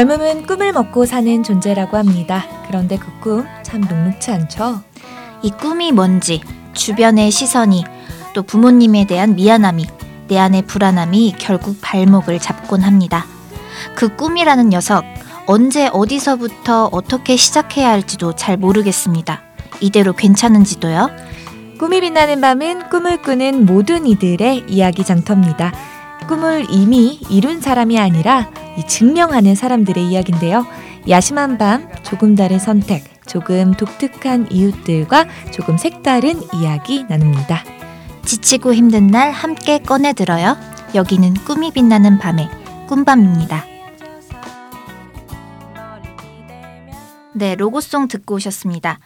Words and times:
젊음은 0.00 0.46
꿈을 0.46 0.72
먹고 0.72 1.04
사는 1.04 1.42
존재라고 1.42 1.98
합니다. 1.98 2.46
그런데 2.66 2.96
그 2.96 3.20
꿈 3.20 3.46
참 3.62 3.82
녹록치 3.82 4.30
않죠? 4.30 4.80
이 5.42 5.50
꿈이 5.50 5.92
뭔지, 5.92 6.40
주변의 6.72 7.30
시선이, 7.30 7.84
또 8.32 8.42
부모님에 8.42 9.06
대한 9.06 9.34
미안함이, 9.34 9.86
내 10.28 10.38
안의 10.38 10.62
불안함이 10.62 11.34
결국 11.38 11.76
발목을 11.82 12.38
잡곤 12.38 12.80
합니다. 12.80 13.26
그 13.94 14.16
꿈이라는 14.16 14.70
녀석, 14.70 15.04
언제 15.44 15.90
어디서부터 15.92 16.88
어떻게 16.92 17.36
시작해야 17.36 17.90
할지도 17.90 18.34
잘 18.34 18.56
모르겠습니다. 18.56 19.42
이대로 19.82 20.14
괜찮은지도요? 20.14 21.10
꿈이 21.78 22.00
빛나는 22.00 22.40
밤은 22.40 22.88
꿈을 22.88 23.20
꾸는 23.20 23.66
모든 23.66 24.06
이들의 24.06 24.64
이야기 24.66 25.04
장터입니다. 25.04 25.74
꿈을 26.28 26.66
이미 26.70 27.18
이룬 27.28 27.60
사람이 27.60 27.98
아니라 27.98 28.50
증명하는 28.86 29.54
사람들의 29.54 30.06
이야기인데요. 30.06 30.66
야심한 31.08 31.58
밤, 31.58 31.88
조금 32.02 32.34
다른 32.34 32.58
선택, 32.58 33.04
조금 33.26 33.72
독특한 33.72 34.50
이웃들과 34.50 35.26
조금 35.52 35.76
색다른 35.76 36.40
이야기 36.54 37.04
나눕니다. 37.08 37.62
지치고 38.24 38.74
힘든 38.74 39.06
날 39.06 39.32
함께 39.32 39.78
꺼내 39.78 40.12
들어요. 40.12 40.56
여기는 40.94 41.34
꿈이 41.44 41.72
빛나는 41.72 42.18
밤의 42.18 42.48
꿈밤입니다. 42.88 43.64
네, 47.32 47.54
로고송 47.54 48.08
듣고 48.08 48.34
오셨습니다. 48.34 48.98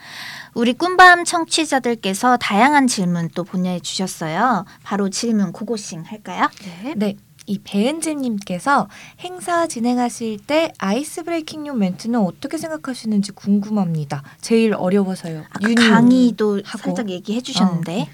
우리 0.55 0.73
꿈밤 0.73 1.25
청취자들께서 1.25 2.37
다양한 2.37 2.87
질문 2.87 3.29
또 3.35 3.43
보내주셨어요. 3.45 4.65
바로 4.83 5.11
질문 5.11 5.53
고고싱 5.53 6.03
할까요? 6.03 6.49
네. 6.83 6.95
네. 6.97 7.17
이 7.47 7.59
배은진님께서 7.59 8.89
행사 9.21 9.67
진행하실 9.67 10.39
때 10.47 10.73
아이스 10.79 11.25
브레이킹용 11.25 11.79
멘트는 11.79 12.19
어떻게 12.19 12.57
생각하시는지 12.57 13.33
궁금합니다. 13.33 14.23
제일 14.41 14.73
어려워서요. 14.73 15.45
강의도 15.77 16.63
하고. 16.65 16.79
살짝 16.79 17.11
얘기해 17.11 17.43
주셨는데. 17.43 18.03
어, 18.03 18.07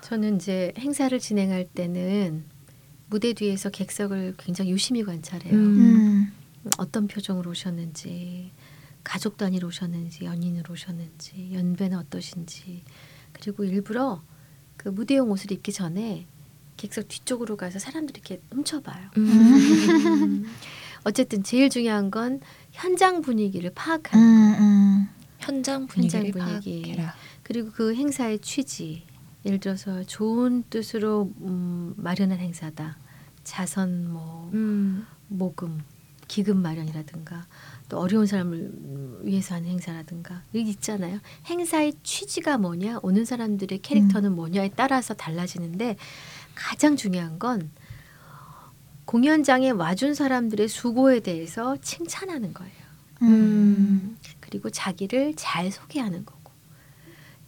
저는 0.00 0.36
이제 0.36 0.72
행사를 0.78 1.18
진행할 1.18 1.66
때는 1.66 2.44
무대 3.08 3.34
뒤에서 3.34 3.68
객석을 3.68 4.36
굉장히 4.38 4.70
유심히 4.70 5.04
관찰해요. 5.04 5.52
음. 5.52 6.32
어떤 6.78 7.06
표정으로 7.06 7.50
오셨는지, 7.50 8.50
가족 9.10 9.36
단위로 9.36 9.66
오셨는지, 9.66 10.24
연인으로 10.24 10.72
오셨는지, 10.72 11.50
연배는 11.52 11.98
어떠신지, 11.98 12.84
그리고 13.32 13.64
일부러 13.64 14.22
그 14.76 14.88
무대용 14.88 15.32
옷을 15.32 15.50
입기 15.50 15.72
전에 15.72 16.28
객석 16.76 17.08
뒤쪽으로 17.08 17.56
가서 17.56 17.80
사람들이 17.80 18.20
이렇게 18.20 18.40
훔쳐봐요. 18.52 19.10
음. 19.16 20.46
어쨌든 21.02 21.42
제일 21.42 21.70
중요한 21.70 22.12
건 22.12 22.40
현장 22.70 23.20
분위기를 23.20 23.72
파악하는 23.74 24.24
음. 24.24 24.54
음. 24.60 25.08
현장 25.40 25.88
분위기를 25.88 26.26
현장 26.26 26.60
분위기. 26.60 26.82
파악해라. 26.82 27.14
그리고 27.42 27.72
그 27.72 27.92
행사의 27.96 28.38
취지. 28.38 29.06
예를 29.44 29.58
들어서 29.58 30.04
좋은 30.04 30.62
뜻으로 30.70 31.32
음, 31.40 31.94
마련한 31.96 32.38
행사다. 32.38 32.96
자선 33.42 34.08
뭐 34.08 34.48
음. 34.54 35.04
모금 35.26 35.82
기금 36.28 36.58
마련이라든가 36.62 37.48
또 37.90 37.98
어려운 37.98 38.24
사람을 38.24 38.70
위해서 39.22 39.56
하는 39.56 39.68
행사라든가 39.68 40.42
여기 40.54 40.70
있잖아요. 40.70 41.18
행사의 41.46 41.92
취지가 42.02 42.56
뭐냐, 42.56 43.00
오는 43.02 43.24
사람들의 43.24 43.80
캐릭터는 43.80 44.30
음. 44.30 44.36
뭐냐에 44.36 44.70
따라서 44.74 45.12
달라지는데 45.12 45.96
가장 46.54 46.96
중요한 46.96 47.38
건 47.38 47.70
공연장에 49.04 49.70
와준 49.70 50.14
사람들의 50.14 50.68
수고에 50.68 51.18
대해서 51.20 51.76
칭찬하는 51.82 52.54
거예요. 52.54 52.72
음. 53.22 54.16
그리고 54.38 54.70
자기를 54.70 55.34
잘 55.36 55.70
소개하는 55.72 56.24
거고 56.24 56.52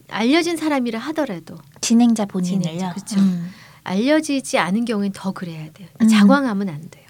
알려진 0.09 0.57
사람이라 0.57 0.99
하더라도 0.99 1.55
진행자 1.79 2.25
본인을요. 2.25 2.91
그렇죠. 2.93 3.19
음. 3.19 3.49
알려지지 3.83 4.57
않은 4.57 4.83
경우엔 4.83 5.13
더 5.13 5.31
그래야 5.31 5.71
돼요. 5.71 5.87
음. 6.01 6.07
자광하면 6.07 6.67
안 6.67 6.89
돼요. 6.89 7.07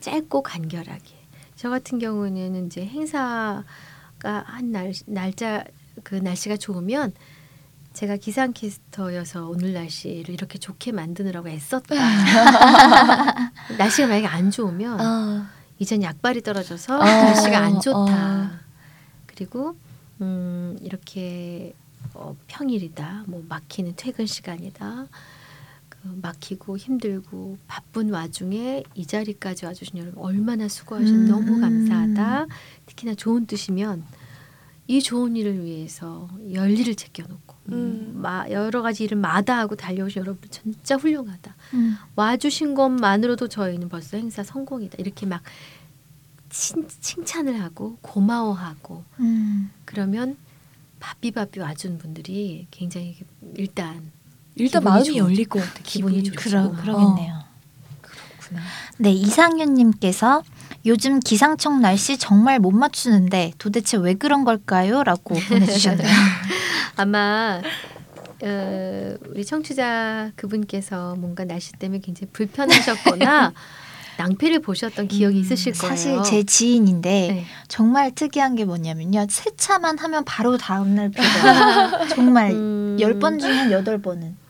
짧고 0.00 0.42
간결하게. 0.42 1.23
저 1.56 1.70
같은 1.70 1.98
경우는 1.98 2.66
이제 2.66 2.84
행사가 2.84 3.64
한 4.22 4.72
날, 4.72 4.92
날짜 5.06 5.64
그 6.02 6.16
날씨가 6.16 6.56
좋으면 6.56 7.12
제가 7.92 8.16
기상캐스터여서 8.16 9.48
오늘 9.48 9.72
날씨를 9.72 10.30
이렇게 10.30 10.58
좋게 10.58 10.90
만드느라고 10.90 11.48
애썼다. 11.48 11.94
날씨가 13.78 14.08
만약에 14.08 14.26
안 14.26 14.50
좋으면 14.50 15.00
어. 15.00 15.46
이젠 15.78 16.02
약발이 16.02 16.42
떨어져서 16.42 16.98
어. 16.98 17.04
날씨가 17.04 17.58
안 17.58 17.80
좋다. 17.80 17.98
어. 17.98 18.50
그리고 19.26 19.76
음, 20.20 20.76
이렇게 20.82 21.72
어, 22.14 22.36
평일이다. 22.48 23.24
뭐 23.26 23.44
막히는 23.48 23.94
퇴근 23.96 24.26
시간이다. 24.26 25.06
그 26.04 26.18
막히고 26.20 26.76
힘들고 26.76 27.56
바쁜 27.66 28.10
와중에 28.10 28.84
이 28.94 29.06
자리까지 29.06 29.64
와주신 29.64 29.98
여러분 29.98 30.22
얼마나 30.22 30.68
수고하셨 30.68 31.08
음. 31.08 31.28
너무 31.28 31.60
감사하다. 31.60 32.46
특히나 32.84 33.14
좋은 33.14 33.46
뜻이면 33.46 34.04
이 34.86 35.00
좋은 35.00 35.34
일을 35.34 35.64
위해서 35.64 36.28
열일을 36.52 36.94
제껴놓고 36.94 37.56
음. 37.70 38.12
마, 38.16 38.46
여러 38.50 38.82
가지 38.82 39.04
일을 39.04 39.16
마다하고 39.16 39.76
달려오신 39.76 40.20
여러분 40.20 40.50
진짜 40.50 40.96
훌륭하다. 40.96 41.56
음. 41.72 41.96
와주신 42.16 42.74
것만으로도 42.74 43.48
저희는 43.48 43.88
벌써 43.88 44.18
행사 44.18 44.42
성공이다. 44.42 44.96
이렇게 44.98 45.24
막 45.24 45.42
칭, 46.50 46.86
칭찬을 46.86 47.62
하고 47.62 47.96
고마워하고 48.02 49.04
음. 49.20 49.70
그러면 49.86 50.36
바삐바삐 51.00 51.60
와준 51.60 51.96
분들이 51.96 52.66
굉장히 52.70 53.16
일단 53.54 54.12
일단 54.56 54.84
마음이 54.84 55.04
좋 55.04 55.16
열릴 55.16 55.46
것 55.46 55.60
같아. 55.60 55.80
기분이, 55.82 56.22
기분이 56.22 56.36
좋죠. 56.36 56.72
그러, 56.72 56.82
그러겠네요. 56.82 57.34
어. 57.34 57.44
그렇구나. 58.00 58.62
네 58.98 59.12
이상윤님께서 59.12 60.42
요즘 60.86 61.20
기상청 61.20 61.80
날씨 61.80 62.18
정말 62.18 62.58
못 62.58 62.70
맞추는데 62.70 63.52
도대체 63.58 63.96
왜 63.96 64.14
그런 64.14 64.44
걸까요? 64.44 65.02
라고 65.02 65.34
보내주셨네요. 65.48 66.08
아마 66.96 67.60
어, 68.42 69.14
우리 69.28 69.44
청취자 69.44 70.32
그분께서 70.36 71.16
뭔가 71.16 71.44
날씨 71.44 71.72
때문에 71.72 72.00
굉장히 72.00 72.30
불편하셨거나 72.32 73.52
낭패를 74.16 74.60
보셨던 74.60 75.08
기억이 75.08 75.38
음, 75.38 75.40
있으실 75.40 75.72
거예요. 75.72 75.96
사실 75.96 76.22
제 76.22 76.44
지인인데 76.44 77.10
네. 77.10 77.44
정말 77.66 78.14
특이한 78.14 78.54
게 78.54 78.64
뭐냐면요. 78.64 79.26
세차만 79.28 79.98
하면 79.98 80.24
바로 80.24 80.56
다음날 80.56 81.10
비가 81.10 82.06
정말 82.08 82.52
음. 82.52 82.96
10번 83.00 83.40
중에 83.40 83.52
한 83.52 83.70
8번은. 83.70 84.43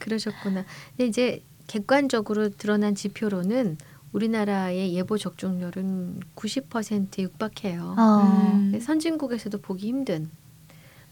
그러셨구나. 0.00 0.64
근데 0.90 1.06
이제 1.06 1.42
객관적으로 1.66 2.50
드러난 2.50 2.94
지표로는 2.94 3.76
우리나라의 4.12 4.92
예보 4.94 5.18
적중률은 5.18 6.20
90%에 6.34 7.22
육박해요. 7.22 7.94
어. 7.96 8.52
음. 8.54 8.80
선진국에서도 8.80 9.58
보기 9.60 9.86
힘든. 9.86 10.30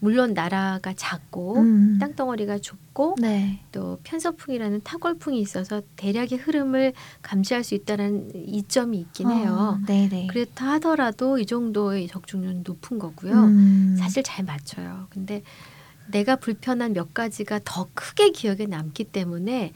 물론 0.01 0.33
나라가 0.33 0.93
작고 0.95 1.57
음. 1.57 1.97
땅덩어리가 1.99 2.59
좁고 2.59 3.15
네. 3.19 3.59
또 3.71 3.99
편서풍이라는 4.03 4.81
타골풍이 4.83 5.39
있어서 5.41 5.81
대략의 5.97 6.37
흐름을 6.39 6.93
감지할 7.21 7.63
수 7.63 7.75
있다는 7.75 8.31
이점이 8.33 8.97
있긴 8.99 9.27
어, 9.27 9.29
해요. 9.31 9.79
네네. 9.85 10.27
그렇다 10.27 10.71
하더라도 10.73 11.37
이 11.37 11.45
정도의 11.45 12.07
적중률은 12.07 12.63
높은 12.65 12.97
거고요. 12.97 13.33
음. 13.33 13.95
사실 13.99 14.23
잘 14.23 14.45
맞춰요. 14.45 15.07
근데 15.09 15.43
내가 16.11 16.35
불편한 16.35 16.93
몇 16.93 17.13
가지가 17.13 17.61
더 17.63 17.87
크게 17.93 18.31
기억에 18.31 18.65
남기 18.65 19.03
때문에 19.03 19.73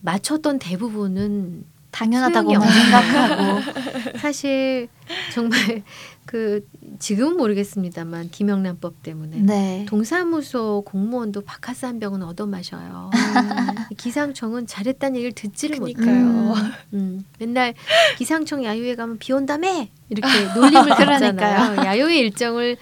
맞췄던 0.00 0.58
대부분은 0.58 1.64
당연하다고 1.90 2.50
생각하고 2.50 4.18
사실 4.18 4.88
정말 5.32 5.82
그 6.26 6.66
지금은 6.98 7.36
모르겠습니다만 7.36 8.30
김영란법 8.30 9.02
때문에 9.04 9.36
네. 9.38 9.86
동사무소 9.88 10.82
공무원도 10.86 11.42
바카스 11.42 11.86
한 11.86 12.00
병은 12.00 12.24
얻어 12.24 12.46
마셔요. 12.46 13.10
음. 13.14 13.74
기상청은 13.96 14.66
잘했다는 14.66 15.16
얘기를 15.16 15.32
듣지를 15.32 15.78
못해요. 15.78 16.06
음. 16.10 16.54
음. 16.94 17.24
맨날 17.38 17.74
기상청 18.18 18.64
야유회 18.64 18.96
가면 18.96 19.18
비 19.18 19.32
온다며 19.32 19.86
이렇게 20.08 20.28
놀림을 20.58 20.96
듣잖아요. 20.96 21.84
야유회 21.84 22.18
일정을 22.18 22.76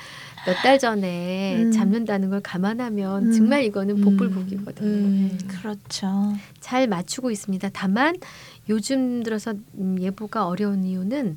몇 0.46 0.62
달 0.62 0.78
전에 0.78 1.62
음. 1.62 1.72
잡는다는 1.72 2.30
걸 2.30 2.40
감안하면 2.40 3.26
음. 3.26 3.32
정말 3.32 3.64
이거는 3.64 4.00
복불복이거든요. 4.00 4.88
음. 4.88 5.38
그렇죠. 5.48 6.34
잘 6.60 6.86
맞추고 6.88 7.30
있습니다. 7.30 7.70
다만 7.72 8.16
요즘 8.68 9.22
들어서 9.22 9.54
음, 9.74 9.96
예보가 10.00 10.46
어려운 10.46 10.84
이유는 10.84 11.36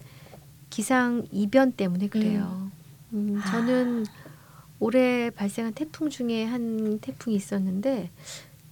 기상 0.70 1.26
이변 1.32 1.74
때문에 1.74 2.08
그래요. 2.08 2.70
음, 3.14 3.36
음 3.36 3.42
저는 3.52 4.06
올해 4.80 5.30
발생한 5.30 5.74
태풍 5.74 6.10
중에 6.10 6.46
한 6.46 7.00
태풍이 7.00 7.36
있었는데 7.36 8.10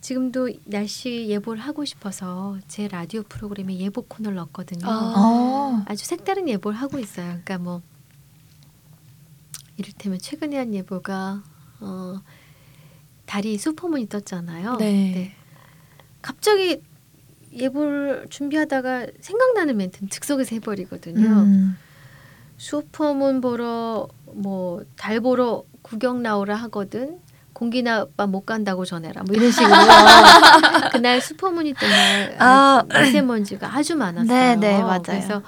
지금도 0.01 0.49
날씨 0.65 1.27
예보를 1.29 1.61
하고 1.61 1.85
싶어서 1.85 2.57
제 2.67 2.87
라디오 2.87 3.23
프로그램에 3.23 3.77
예보 3.77 4.01
코너를 4.01 4.35
넣었거든요. 4.35 4.85
아. 4.85 5.13
어. 5.15 5.83
아주 5.85 6.05
색다른 6.05 6.49
예보를 6.49 6.77
하고 6.77 6.99
있어요. 6.99 7.27
그러니까 7.27 7.57
뭐 7.59 7.81
이를테면 9.83 10.19
최근에 10.19 10.57
한 10.57 10.73
예보가 10.73 11.43
어, 11.81 12.15
달이 13.25 13.57
슈퍼문이 13.57 14.07
떴잖아요. 14.07 14.77
네. 14.77 15.33
갑자기 16.21 16.81
예보를 17.53 18.27
준비하다가 18.29 19.07
생각나는 19.19 19.77
멘트는 19.77 20.09
즉석에서 20.09 20.55
해버리거든요. 20.55 21.27
음. 21.27 21.77
슈퍼문 22.57 23.41
보러 23.41 24.07
뭐 24.33 24.83
달 24.95 25.19
보러 25.19 25.63
구경 25.81 26.23
나오라 26.23 26.55
하거든. 26.55 27.19
공기나 27.51 27.99
아빠 28.01 28.25
못 28.25 28.45
간다고 28.45 28.83
전해라. 28.85 29.21
뭐 29.23 29.35
이런 29.35 29.51
식으로 29.51 29.69
그날 30.91 31.21
슈퍼문이 31.21 31.73
때문에 31.73 32.35
아. 32.39 32.83
미세먼지가 32.89 33.75
아주 33.75 33.95
많았어요. 33.95 34.25
네, 34.27 34.55
네, 34.55 34.81
맞아요. 34.81 35.01
그래서 35.03 35.43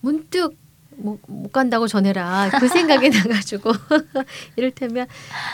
문득 0.00 0.56
못, 0.96 1.20
못 1.26 1.52
간다고 1.52 1.86
전해라 1.86 2.50
그 2.58 2.68
생각이 2.68 3.10
나가지고 3.16 3.72
이를테면 4.56 5.06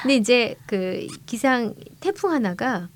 근데 0.03 0.17
이제 0.17 0.56
그 0.67 1.06
기상 1.27 1.75
태풍 2.00 2.31
하나가 2.31 2.89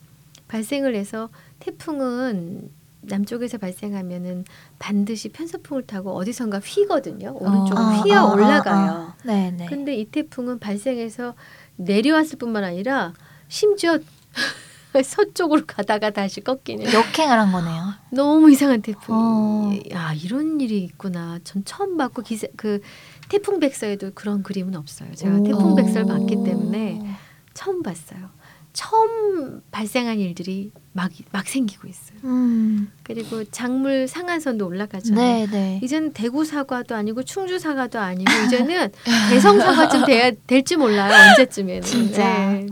발생을 0.49 0.95
해서 0.95 1.29
태풍은 1.61 2.71
남쪽에서 3.07 3.59
발생하면은 3.59 4.45
반드시 4.79 5.29
편서풍을 5.29 5.87
타고 5.87 6.13
어디선가 6.15 6.59
휘거든요. 6.59 7.37
오른쪽으로 7.39 7.85
어, 7.85 7.91
휘어 8.03 8.23
어, 8.23 8.27
어, 8.27 8.35
올라가요. 8.35 8.93
어. 8.93 9.15
네, 9.25 9.53
네. 9.53 9.67
근데 9.67 9.95
이 9.95 10.05
태풍은 10.07 10.59
발생해서 10.59 11.35
내려왔을 11.77 12.39
뿐만 12.39 12.65
아니라 12.65 13.13
심지어 13.49 13.99
서쪽으로 15.03 15.63
가다가 15.67 16.11
다시 16.11 16.41
꺾이는 16.41 16.93
역행을 16.93 17.39
한 17.39 17.53
거네요. 17.53 17.95
너무 18.11 18.51
이상한 18.51 18.83
태풍. 18.83 19.15
어. 19.15 19.73
아 19.95 20.15
이런 20.15 20.61
일이 20.61 20.83
있구나. 20.85 21.39
전 21.45 21.65
처음 21.65 21.97
봤고 21.97 22.23
기사 22.23 22.47
그 22.57 22.81
태풍 23.29 23.61
백서에도 23.61 24.13
그런 24.15 24.43
그림은 24.43 24.75
없어요. 24.75 25.15
제가 25.15 25.37
오. 25.37 25.43
태풍 25.43 25.75
백서를 25.77 26.07
봤기 26.07 26.45
때문에 26.45 27.17
처음 27.55 27.83
봤어요. 27.83 28.31
처음 28.73 29.63
발생한 29.71 30.19
일들이 30.19 30.71
막 30.93 31.11
막 31.33 31.47
생기고 31.47 31.87
있어요. 31.89 32.19
음. 32.25 32.91
그리고 33.03 33.45
작물 33.45 34.09
상한선도 34.09 34.67
올라가잖아요. 34.67 35.47
네, 35.47 35.47
네. 35.51 35.81
이제는 35.83 36.13
대구 36.13 36.45
사과도 36.45 36.95
아니고 36.95 37.23
충주 37.23 37.59
사과도 37.59 37.99
아니고 37.99 38.31
이제는 38.47 38.91
개성 39.31 39.59
사과쯤 39.59 40.07
돼야 40.07 40.31
될지 40.47 40.77
몰라요 40.77 41.31
언제쯤에는. 41.31 41.83
진짜. 41.83 42.23
네. 42.23 42.67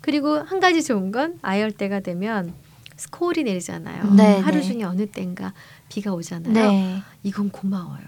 그리고 0.00 0.38
한 0.38 0.60
가지 0.60 0.82
좋은 0.82 1.12
건 1.12 1.38
아열대가 1.42 2.00
되면 2.00 2.52
스콜이 2.96 3.44
내리잖아요. 3.44 4.14
네, 4.14 4.38
하루 4.40 4.58
네. 4.58 4.62
중에 4.62 4.82
어느 4.84 5.06
때인가 5.06 5.54
비가 5.88 6.12
오잖아요. 6.12 6.52
네. 6.52 7.02
이건 7.22 7.50
고마워요. 7.50 8.04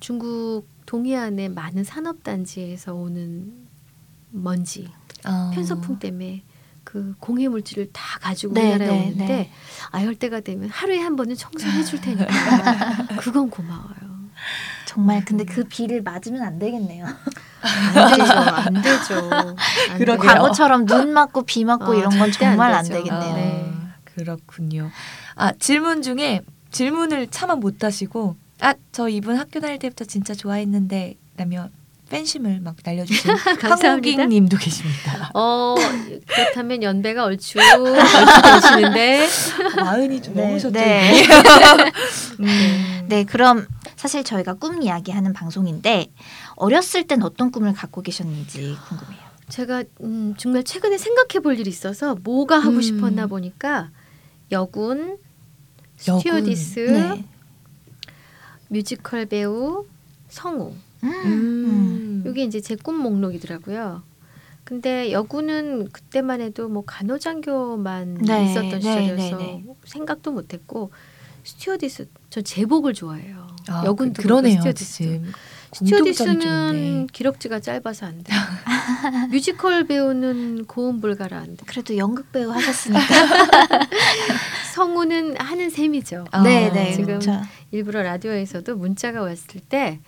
중국 0.00 0.66
동해안의 0.86 1.50
많은 1.50 1.84
산업 1.84 2.22
단지에서 2.22 2.94
오는 2.94 3.52
먼지, 4.30 4.88
어. 5.26 5.50
편서풍 5.54 5.98
때문에 5.98 6.42
그 6.84 7.14
공해 7.20 7.48
물질을 7.48 7.90
다 7.92 8.18
가지고 8.18 8.54
네, 8.54 8.72
우리나라에 8.74 8.88
네, 8.88 9.04
오는데 9.06 9.26
네. 9.26 9.50
아열 9.90 10.14
때가 10.16 10.40
되면 10.40 10.68
하루에 10.68 10.98
한 10.98 11.16
번은 11.16 11.36
청소해 11.36 11.84
줄 11.84 12.00
테니까 12.00 12.26
그건 13.20 13.48
고마워요. 13.48 14.12
정말 14.86 15.24
근데 15.24 15.44
그 15.44 15.64
비를 15.64 16.02
맞으면 16.02 16.42
안 16.42 16.58
되겠네요. 16.58 17.06
안 17.62 18.18
되죠, 18.18 18.32
안 18.32 18.82
되죠. 18.82 19.30
안. 19.90 19.98
돼요. 20.04 20.16
과거처럼 20.18 20.86
눈 20.86 21.12
맞고 21.12 21.42
비 21.42 21.64
맞고 21.64 21.92
어, 21.92 21.94
이런 21.94 22.10
건안 22.10 22.32
정말 22.32 22.72
안 22.74 22.82
되죠. 22.84 22.94
되겠네요. 22.94 23.32
아, 23.32 23.34
네. 23.36 23.72
그렇군요. 24.04 24.90
아 25.36 25.52
질문 25.58 26.02
중에 26.02 26.40
질문을 26.70 27.28
차마 27.30 27.54
못 27.54 27.82
하시고 27.84 28.36
아 28.60 28.74
저 28.92 29.08
이분 29.08 29.36
학교 29.38 29.60
다닐 29.60 29.78
때부터 29.78 30.04
진짜 30.04 30.34
좋아했는데 30.34 31.14
라며 31.36 31.68
팬심을 32.10 32.60
막 32.60 32.76
날려주신. 32.84 33.30
한국인님도 33.62 34.58
계십니다. 34.58 35.30
어 35.34 35.74
그렇다면 36.26 36.82
연배가 36.82 37.24
얼추 37.24 37.58
얼추 37.58 38.42
되시는데 38.42 39.26
마흔이 39.82 40.20
좀 40.20 40.34
네, 40.34 40.46
넘으셨죠? 40.46 40.72
네. 40.72 41.24
음. 42.40 43.06
네, 43.08 43.24
그럼 43.24 43.66
사실 43.96 44.24
저희가 44.24 44.54
꿈 44.54 44.82
이야기하는 44.82 45.32
방송인데 45.32 46.06
어렸을 46.62 47.06
땐 47.08 47.22
어떤 47.22 47.50
꿈을 47.50 47.72
갖고 47.72 48.02
계셨는지 48.02 48.76
궁금해요. 48.88 49.20
제가 49.48 49.82
음, 50.02 50.34
정말 50.38 50.62
최근에 50.64 50.96
생각해 50.96 51.42
볼 51.42 51.58
일이 51.58 51.68
있어서 51.68 52.14
뭐가 52.14 52.58
하고 52.58 52.76
음. 52.76 52.80
싶었나 52.82 53.26
보니까 53.26 53.90
여군, 54.52 55.18
여군. 56.06 56.20
스튜어디스, 56.20 56.78
네. 56.80 57.24
뮤지컬 58.68 59.26
배우, 59.26 59.86
성우 60.28 60.72
음. 61.04 62.24
이게 62.26 62.44
이제 62.44 62.60
제 62.60 62.76
꿈 62.76 62.98
목록이더라고요. 62.98 64.02
근데 64.64 65.10
여군은 65.10 65.90
그때만 65.90 66.40
해도 66.40 66.68
뭐 66.68 66.84
간호장교만 66.86 68.14
네, 68.22 68.44
있었던 68.44 68.70
네, 68.70 68.80
시절이어서 68.80 69.36
네, 69.36 69.64
네. 69.66 69.74
생각도 69.84 70.30
못했고 70.30 70.92
스튜어디스 71.44 72.08
저 72.30 72.40
제복을 72.40 72.94
좋아해요. 72.94 73.48
아, 73.68 73.82
여군도 73.84 74.14
그, 74.14 74.22
그러네요. 74.22 74.60
그렇고 74.60 74.78
스튜어디스도. 74.78 75.04
지금 75.04 75.32
스튜어디스는 75.72 76.74
있네. 76.74 77.06
기럭지가 77.12 77.60
짧아서 77.60 78.06
안 78.06 78.22
돼. 78.22 78.32
뮤지컬 79.30 79.84
배우는 79.84 80.66
고음 80.66 81.00
불가라 81.00 81.38
안 81.38 81.56
돼. 81.56 81.64
그래도 81.66 81.96
연극 81.96 82.30
배우 82.32 82.50
하셨으니까. 82.50 83.00
성우는 84.74 85.36
하는 85.38 85.70
셈이죠. 85.70 86.26
아, 86.30 86.42
네, 86.42 86.70
네. 86.72 86.90
지금 86.92 87.06
그렇죠. 87.06 87.40
일부러 87.70 88.02
라디오에서도 88.02 88.76
문자가 88.76 89.22
왔을 89.22 89.60
때 89.60 90.00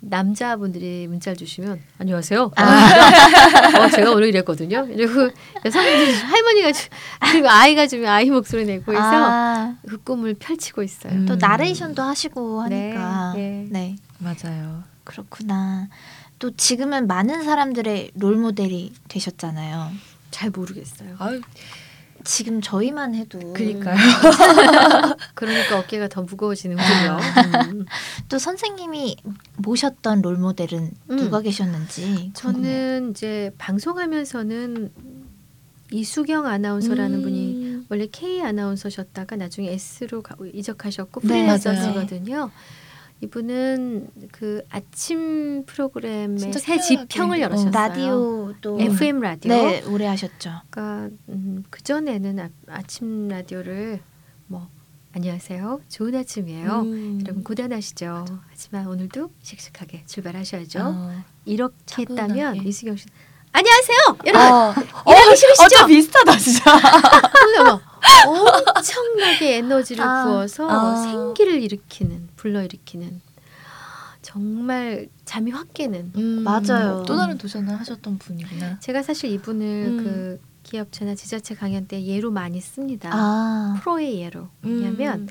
남자분들이 0.00 1.06
문자를 1.08 1.36
주시면 1.38 1.80
안녕하세요. 1.98 2.42
어, 2.54 3.88
제가 3.94 4.10
오늘 4.12 4.28
이랬거든요. 4.28 4.86
그리고 4.86 5.30
여성분들이 5.64 6.12
할머니가 6.20 6.72
주- 6.72 6.88
그리고 7.32 7.48
아이가 7.48 7.86
주면 7.86 8.10
아이 8.10 8.30
목소리 8.30 8.64
내고 8.66 8.92
해서 8.92 9.02
아, 9.02 9.74
그 9.88 9.96
꿈을 9.98 10.34
펼치고 10.38 10.82
있어요. 10.82 11.12
음. 11.14 11.26
또 11.26 11.36
나레이션도 11.36 12.02
하시고 12.02 12.66
네, 12.68 12.92
하니까. 12.92 13.32
예. 13.36 13.66
네. 13.70 13.96
맞아요. 14.18 14.82
그렇구나. 15.06 15.88
또 16.38 16.54
지금은 16.54 17.06
많은 17.06 17.44
사람들의 17.44 18.10
롤 18.14 18.36
모델이 18.36 18.92
되셨잖아요. 19.08 19.90
잘 20.30 20.50
모르겠어요. 20.50 21.16
아유, 21.18 21.40
지금 22.24 22.60
저희만 22.60 23.14
해도 23.14 23.38
그니까요. 23.54 23.96
그러니까 25.34 25.78
어깨가 25.78 26.08
더 26.08 26.22
무거워지는군요. 26.22 27.18
음. 27.70 27.86
또 28.28 28.38
선생님이 28.38 29.16
모셨던 29.56 30.22
롤 30.22 30.36
모델은 30.36 30.90
음. 31.10 31.16
누가 31.16 31.40
계셨는지 31.40 32.02
궁금해요. 32.02 32.32
저는 32.34 33.10
이제 33.12 33.52
방송하면서는 33.56 34.92
이수경 35.92 36.46
아나운서라는 36.46 37.18
음. 37.18 37.22
분이 37.22 37.86
원래 37.88 38.08
K 38.10 38.42
아나운서셨다가 38.42 39.36
나중에 39.36 39.70
S로 39.72 40.20
가, 40.20 40.34
이적하셨고 40.52 41.20
네, 41.22 41.28
프리랜서시거든요. 41.28 42.50
이분은 43.22 44.08
그 44.30 44.62
아침 44.70 45.64
프로그램의 45.64 46.52
새. 46.52 46.78
집평을 46.78 47.38
어. 47.38 47.40
열었어요. 47.40 47.70
라디오도 47.70 48.78
FM 48.80 49.20
라디오. 49.20 49.52
네 49.52 49.82
오래 49.84 50.06
하셨죠. 50.06 50.52
그러니까 50.70 51.16
음, 51.30 51.64
그 51.70 51.82
전에는 51.82 52.38
아, 52.40 52.48
아침 52.68 53.28
라디오를 53.28 54.00
뭐 54.48 54.68
안녕하세요, 55.14 55.80
좋은 55.88 56.14
아침이에요. 56.14 56.80
음. 56.82 57.18
여러분 57.22 57.42
고단하시죠. 57.42 58.26
하지만 58.50 58.86
오늘도 58.86 59.30
씩씩하게 59.42 60.02
출발하셔야죠. 60.06 60.78
어. 60.82 61.22
이렇게 61.46 61.74
차분하게. 61.86 62.32
했다면 62.34 62.66
이수경 62.66 62.96
씨 62.96 63.06
안녕하세요, 63.52 63.96
여러분. 64.26 64.52
어, 64.52 64.74
일하기 65.10 65.36
싫으시죠? 65.36 65.64
어짜 65.64 65.86
비슷하다 65.86 66.36
진짜. 66.36 66.62
엄청나게 68.26 69.56
에너지를 69.56 70.04
아, 70.04 70.24
부어서 70.24 70.68
아. 70.68 70.96
생기를 70.96 71.62
일으키는 71.62 72.28
불러일으키는 72.36 73.20
정말 74.22 75.08
잠이 75.24 75.52
확 75.52 75.72
깨는 75.72 76.12
음, 76.16 76.42
맞아요. 76.42 77.04
또 77.06 77.16
다른 77.16 77.38
도전을 77.38 77.78
하셨던 77.78 78.18
분이구나. 78.18 78.80
제가 78.80 79.02
사실 79.02 79.30
이분을 79.30 79.86
음. 79.86 80.04
그 80.04 80.40
기업체나 80.64 81.14
지자체 81.14 81.54
강연 81.54 81.86
때 81.86 82.04
예로 82.04 82.32
많이 82.32 82.60
씁니다. 82.60 83.10
아 83.12 83.78
프로의 83.80 84.20
예로. 84.20 84.48
왜냐하면 84.62 85.20
음. 85.20 85.28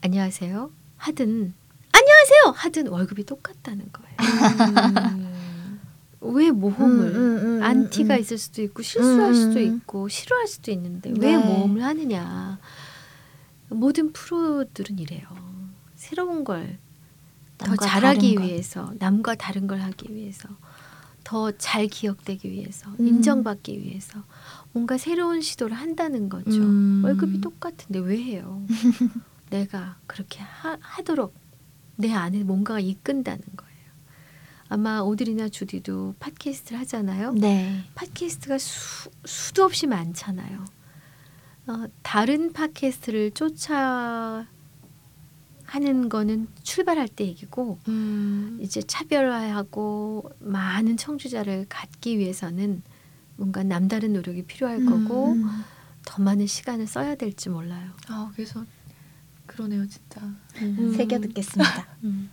안녕하세요 0.00 0.70
하든 0.96 1.54
안녕하세요 1.92 2.54
하든 2.56 2.88
월급이 2.88 3.24
똑같다는 3.24 3.86
거예요. 3.92 5.23
음. 6.24 6.34
왜 6.34 6.50
모험을 6.50 7.06
음, 7.06 7.16
음, 7.16 7.46
음, 7.58 7.62
안티가 7.62 8.14
음. 8.14 8.20
있을 8.20 8.38
수도 8.38 8.62
있고 8.62 8.82
실수할 8.82 9.34
수도 9.34 9.58
음. 9.60 9.76
있고 9.76 10.08
싫어할 10.08 10.46
수도 10.46 10.70
있는데 10.70 11.12
네. 11.12 11.18
왜 11.20 11.36
모험을 11.36 11.82
하느냐 11.82 12.58
모든 13.68 14.12
프로들은 14.12 14.98
이래요 14.98 15.26
새로운 15.96 16.44
걸 16.44 16.84
더 17.58 17.76
잘하기. 17.76 18.38
위해서 18.40 18.92
남과 18.98 19.36
다른 19.36 19.66
걸 19.66 19.80
하기 19.80 20.14
위해서 20.14 20.48
더 21.22 21.50
잘 21.52 21.86
기억되기 21.86 22.50
위해서 22.50 22.90
음. 23.00 23.06
인정받기 23.06 23.80
위해서 23.80 24.22
뭔가 24.72 24.98
새로운 24.98 25.40
시도를 25.40 25.76
한다는 25.76 26.28
거죠. 26.28 26.50
음. 26.50 27.02
월급이 27.04 27.40
똑같은데 27.40 28.00
왜 28.00 28.22
해요? 28.22 28.62
내가 29.50 29.96
그렇게 30.06 30.40
하, 30.40 30.76
하도록 30.80 31.34
내 31.96 32.12
안에 32.12 32.42
뭔가가 32.42 32.80
이끈다는 32.80 33.42
거예요. 33.56 33.73
아마 34.68 35.00
오드리나 35.00 35.48
주디도 35.48 36.16
팟캐스트를 36.18 36.80
하잖아요. 36.80 37.32
네. 37.34 37.84
팟캐스트가 37.94 38.58
수, 38.58 39.10
수도 39.24 39.64
없이 39.64 39.86
많잖아요. 39.86 40.64
어, 41.66 41.86
다른 42.02 42.52
팟캐스트를 42.52 43.32
쫓아 43.32 44.46
하는 45.64 46.08
거는 46.08 46.48
출발할 46.62 47.08
때 47.08 47.24
얘기고 47.24 47.78
음. 47.88 48.58
이제 48.60 48.82
차별화하고 48.82 50.30
많은 50.40 50.96
청취자를 50.96 51.66
갖기 51.68 52.18
위해서는 52.18 52.82
뭔가 53.36 53.62
남다른 53.62 54.12
노력이 54.12 54.44
필요할 54.44 54.84
거고 54.84 55.32
음. 55.32 55.64
더 56.04 56.22
많은 56.22 56.46
시간을 56.46 56.86
써야 56.86 57.14
될지 57.14 57.48
몰라요. 57.48 57.90
아 58.08 58.30
그래서 58.34 58.64
그러네요 59.46 59.86
진짜. 59.88 60.20
음. 60.60 60.92
새겨 60.96 61.20
듣겠습니다. 61.20 61.88
음. 62.04 62.30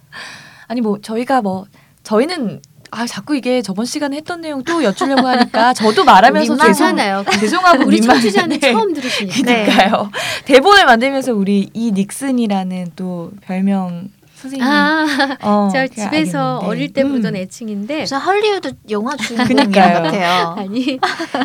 아니 0.68 0.82
뭐 0.82 1.00
저희가 1.02 1.42
뭐 1.42 1.66
저희는 2.03 2.62
아 2.93 3.08
자꾸 3.08 3.38
이게 3.38 3.62
저번 3.62 3.86
시간에 3.86 4.17
했던 4.17 4.41
내용 4.41 4.63
또 4.63 4.84
여쭈려고 4.84 5.25
하니까 5.25 5.74
저도 5.74 6.03
말하면서 6.03 6.58
죄송 6.58 6.88
민망하나요? 6.88 7.24
죄송하고 7.39 7.86
우리 7.86 8.01
청취자는 8.01 8.60
네. 8.60 8.72
처음 8.74 8.93
들으시니까. 8.93 9.41
그러니까요. 9.41 10.12
대본을 10.43 10.86
만들면서 10.86 11.34
우리 11.34 11.70
이 11.74 11.91
닉슨이라는 11.93 12.91
또 12.98 13.31
별명 13.41 14.10
선생님 14.41 14.67
아, 14.67 15.05
어, 15.41 15.69
제가 15.71 15.88
집에서 15.88 16.55
알겠는데. 16.55 16.65
어릴 16.65 16.93
때 16.93 17.03
부르던 17.03 17.36
음. 17.36 17.39
애칭인데 17.39 17.93
그래서 17.95 18.17
할리우드 18.17 18.74
영화 18.89 19.15
주인공 19.15 19.48
그니까요. 19.48 20.01
같아요. 20.01 20.55
아니 20.60 21.00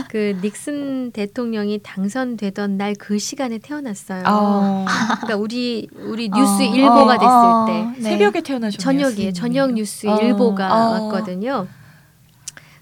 그 0.08 0.38
닉슨 0.42 1.12
대통령이 1.12 1.80
당선되던 1.82 2.76
날 2.78 2.94
그 2.98 3.18
시간에 3.18 3.58
태어났어요. 3.58 4.24
어, 4.26 4.84
그러니까 5.20 5.36
우리 5.36 5.88
우리 5.94 6.28
뉴스 6.30 6.62
어, 6.62 6.74
일보가 6.74 7.14
어, 7.14 7.18
됐을 7.18 7.26
어, 7.26 7.66
때 7.94 8.00
네. 8.02 8.10
새벽에 8.10 8.40
태어나셨네요. 8.40 9.04
선생님이. 9.04 9.34
저녁 9.34 9.72
뉴스 9.74 10.06
어, 10.08 10.16
일보가 10.18 10.72
어. 10.72 10.90
왔거든요. 11.04 11.68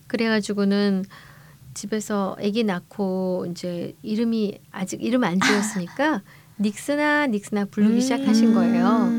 그래가지고는 0.07 1.05
집에서 1.75 2.37
아기 2.39 2.63
낳고 2.63 3.47
이제 3.51 3.95
이름이 4.03 4.59
아직 4.71 5.03
이름 5.03 5.25
안 5.25 5.41
지었으니까 5.41 6.23
닉스나 6.61 7.27
닉스나 7.27 7.65
부르기 7.67 7.95
음. 7.95 8.01
시작하신 8.01 8.55
거예요. 8.55 9.11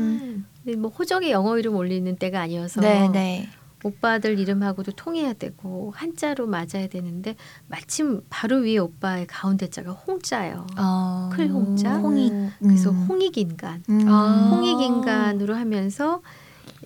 음. 0.66 0.72
근데 0.72 0.76
뭐 0.76 0.90
호적에 0.90 1.30
영어 1.30 1.58
이름 1.58 1.76
올리는 1.76 2.16
때가 2.16 2.40
아니어서 2.40 2.80
네, 2.80 3.08
네. 3.08 3.48
오빠들 3.84 4.38
이름하고도 4.38 4.92
통해야 4.92 5.32
되고 5.32 5.92
한자로 5.94 6.46
맞아야 6.46 6.88
되는데 6.90 7.36
마침 7.68 8.22
바로 8.28 8.56
위에 8.56 8.78
오빠의 8.78 9.26
가운데 9.28 9.68
자가 9.70 9.92
홍자예요. 9.92 10.66
어. 10.76 11.30
클 11.32 11.48
홍자? 11.48 11.98
홍익. 11.98 12.32
그래서 12.60 12.90
음. 12.90 13.06
홍익인간, 13.06 13.84
음. 13.88 14.08
아. 14.08 14.50
홍익인간으로 14.50 15.54
하면서 15.54 16.20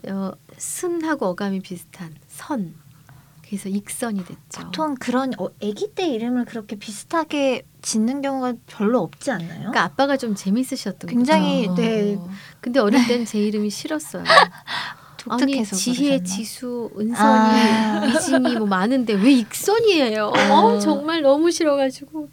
어, 0.09 0.33
순하고 0.59 1.27
어감이 1.27 1.61
비슷한 1.61 2.15
선. 2.29 2.75
그래서 3.51 3.69
익선이 3.69 4.25
됐죠. 4.25 4.67
보통 4.67 4.95
그런 4.95 5.33
어, 5.39 5.49
아기 5.61 5.91
때 5.93 6.07
이름을 6.07 6.45
그렇게 6.45 6.77
비슷하게 6.77 7.65
짓는 7.83 8.21
경우가 8.21 8.55
별로 8.69 9.01
없지 9.01 9.33
않나요? 9.33 9.59
그러니까 9.59 9.83
아빠가 9.83 10.17
좀 10.17 10.37
재밌으셨던 10.37 11.11
굉장히 11.11 11.67
거죠. 11.67 11.83
네. 11.83 12.19
근데 12.61 12.81
어릴 12.81 13.07
땐 13.07 13.25
제 13.25 13.39
이름이 13.39 13.71
싫었어요. 13.71 14.25
아니 15.29 15.39
독특해서 15.53 15.77
지혜, 15.77 16.19
그러셨나? 16.19 16.25
지수, 16.25 16.91
은선이, 16.99 17.61
아. 17.61 18.05
이진이 18.07 18.57
뭐 18.57 18.67
많은데 18.67 19.13
왜 19.15 19.33
익선이에요? 19.33 20.33
어, 20.51 20.79
정말 20.79 21.21
너무 21.21 21.51
싫어가지고 21.51 22.29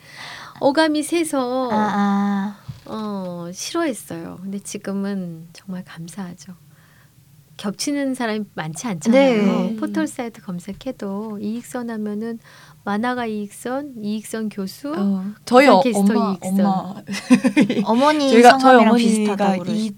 어감이 0.62 1.04
세서 1.04 1.70
아, 1.72 1.76
아. 1.76 2.56
어, 2.86 3.50
싫어했어요. 3.54 4.40
근데 4.42 4.60
지금은 4.60 5.48
정말 5.52 5.84
감사하죠. 5.84 6.54
겹치는 7.58 8.14
사람이 8.14 8.46
많지 8.54 8.88
않잖아요. 8.88 9.44
네. 9.44 9.76
포털 9.78 10.08
사이트 10.08 10.42
검색해도 10.42 11.40
이익선 11.42 11.90
하면은 11.90 12.40
만화가 12.86 13.26
이익선, 13.26 13.96
이익선 14.02 14.48
교수, 14.50 14.94
어, 14.96 15.26
저희 15.44 15.68
어, 15.68 15.82
엄마 15.96 16.38
이익선. 16.42 16.66
엄마 16.66 16.94
어머니 17.84 18.30
저희가 18.32 18.52
저희 18.60 18.62
성함이랑 18.62 18.88
어머니가 18.94 18.96
비슷하다고 18.96 19.64
그러시- 19.64 19.76
이 19.76 19.96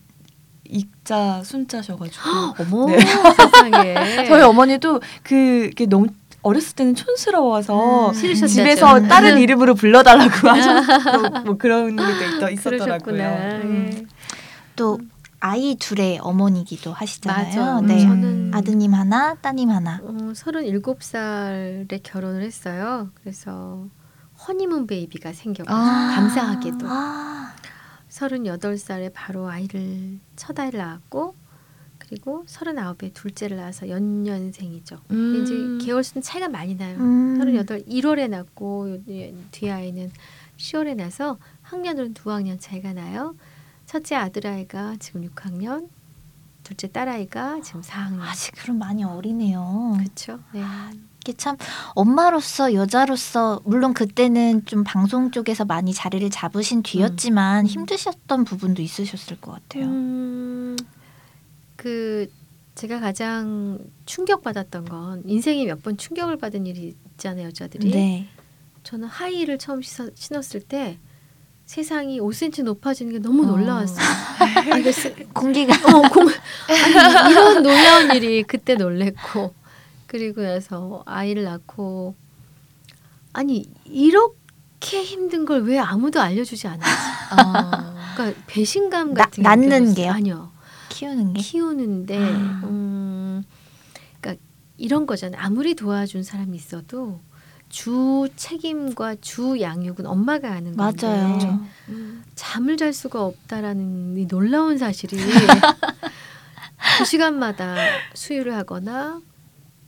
익자 0.70 1.42
순자셔가지고 1.44 2.24
어머 2.60 2.86
네. 2.88 3.00
세상에 3.00 4.26
저희 4.30 4.42
어머니도 4.44 5.02
그게 5.24 5.86
너무 5.88 6.08
어렸을 6.42 6.76
때는 6.76 6.96
촌스러워서 6.96 8.12
음. 8.12 8.14
집에서 8.14 9.02
다른 9.08 9.40
이름으로 9.40 9.76
불러달라고 9.76 10.48
하셨고 10.48 11.40
뭐 11.46 11.58
그런 11.58 11.96
게 11.98 12.04
있- 12.04 12.54
있었더라고요. 12.60 13.00
그러셨구나. 13.00 13.58
음. 13.64 13.90
예. 13.94 14.06
또 14.78 14.98
아이 15.42 15.76
둘의 15.78 16.20
어머니기도 16.22 16.94
하시잖아요. 16.94 17.46
맞아. 17.74 17.82
네. 17.82 18.00
저는 18.00 18.52
아드님 18.54 18.94
하나, 18.94 19.36
따님 19.36 19.70
하나. 19.70 20.00
어, 20.04 20.32
37살에 20.34 22.00
결혼을 22.04 22.44
했어요. 22.44 23.10
그래서 23.22 23.86
허니문 24.48 24.88
베이비가 24.88 25.34
생겼고 25.34 25.72
아. 25.74 26.12
감사하게도 26.16 26.86
아, 26.90 27.52
38살에 28.10 29.12
바로 29.14 29.48
아이를 29.48 30.20
첫 30.36 30.60
아이를 30.60 30.80
낳았고 30.80 31.36
그리고 31.98 32.44
39에 32.48 33.14
둘째를 33.14 33.58
낳아서 33.58 33.88
연년생이죠. 33.90 35.00
음. 35.12 35.44
이제 35.44 35.86
개월 35.86 36.04
수는 36.04 36.22
차이가 36.24 36.48
많이 36.50 36.76
나요. 36.76 36.98
음. 36.98 37.38
38 37.38 37.84
1월에 37.84 38.30
낳고 38.30 38.92
요- 38.96 39.34
뒤 39.52 39.70
아이는 39.70 40.12
10월에 40.58 40.96
나서 40.96 41.38
학년으로는 41.62 42.14
두 42.14 42.32
학년 42.32 42.58
차이가 42.60 42.94
나요. 42.94 43.36
첫째 43.86 44.16
아들 44.16 44.48
아이가 44.48 44.96
지금 45.00 45.22
6학년, 45.28 45.90
둘째 46.64 46.88
딸 46.92 47.10
아이가 47.10 47.60
지금 47.62 47.82
4학년. 47.82 48.22
아직 48.22 48.54
그럼 48.56 48.78
많이 48.80 49.04
어리네요. 49.04 49.96
그렇죠. 49.98 50.40
네. 50.54 50.62
이게 51.30 51.38
참 51.38 51.58
엄마로서 51.94 52.74
여자로서 52.74 53.62
물론 53.64 53.94
그때는 53.94 54.66
좀 54.66 54.84
방송 54.84 55.30
쪽에서 55.30 55.64
많이 55.64 55.94
자리를 55.94 56.28
잡으신 56.32 56.82
뒤였지만 56.82 57.66
음. 57.66 57.68
힘드셨던 57.68 58.46
부분도 58.46 58.82
있으셨을 58.82 59.40
것 59.40 59.52
같아요. 59.52 59.86
음, 59.86 60.76
그 61.76 62.28
제가 62.76 63.00
가장 63.00 63.78
충격받았던 64.08 64.86
건 64.86 65.22
인생에 65.26 65.66
몇 65.66 65.84
번 65.84 65.98
충격을 65.98 66.38
받은 66.38 66.66
일이 66.66 66.96
있잖아요, 67.12 67.48
여자들이. 67.48 67.92
네. 67.92 68.28
저는 68.84 69.08
하이힐을 69.08 69.60
처음 69.60 69.82
신었- 69.82 70.14
신었을 70.16 70.62
때 70.62 70.98
세상이 71.66 72.20
5cm 72.20 72.64
높아지는 72.64 73.12
게 73.14 73.20
너무 73.20 73.46
놀라웠어요. 73.46 74.00
그 74.84 74.92
세- 74.92 75.14
공기가 75.34 75.74
어, 75.76 76.02
공, 76.10 76.28
아니, 76.28 77.32
이런 77.32 77.62
놀라운 77.62 78.16
일이 78.16 78.42
그때 78.44 78.74
놀랬고 78.74 79.54
그리고 80.10 80.42
나서 80.42 81.04
아이를 81.06 81.44
낳고 81.44 82.16
아니 83.32 83.70
이렇게 83.86 85.04
힘든 85.04 85.46
걸 85.46 85.62
왜 85.62 85.78
아무도 85.78 86.20
알려주지 86.20 86.68
않았지? 86.68 86.92
아. 87.32 87.96
그러니까 88.18 88.42
배신감 88.48 89.14
나- 89.14 89.26
같은 89.26 89.44
게 89.44 89.48
낳는. 89.50 89.94
게요? 89.94 90.12
아니요. 90.12 90.52
키우는 90.90 91.34
게 91.34 91.42
키우는데 91.42 92.18
아. 92.18 92.62
음, 92.64 93.44
그러니까 94.20 94.44
이런 94.78 95.06
거잖아요. 95.06 95.40
아무리 95.42 95.76
도와준 95.76 96.24
사람이 96.24 96.58
있어도 96.58 97.22
주 97.70 98.28
책임과 98.36 99.18
주 99.22 99.62
양육은 99.62 100.08
엄마가 100.08 100.50
하는 100.52 100.76
건데 100.76 101.06
맞아요. 101.08 101.66
음. 101.90 102.24
잠을 102.34 102.78
잘 102.78 102.94
수가 102.94 103.24
없다라는 103.24 104.18
이 104.18 104.28
놀라운 104.28 104.80
사실이 104.80 105.16
그 106.98 107.06
시간마다 107.06 107.76
수유를 108.16 108.56
하거나 108.56 109.22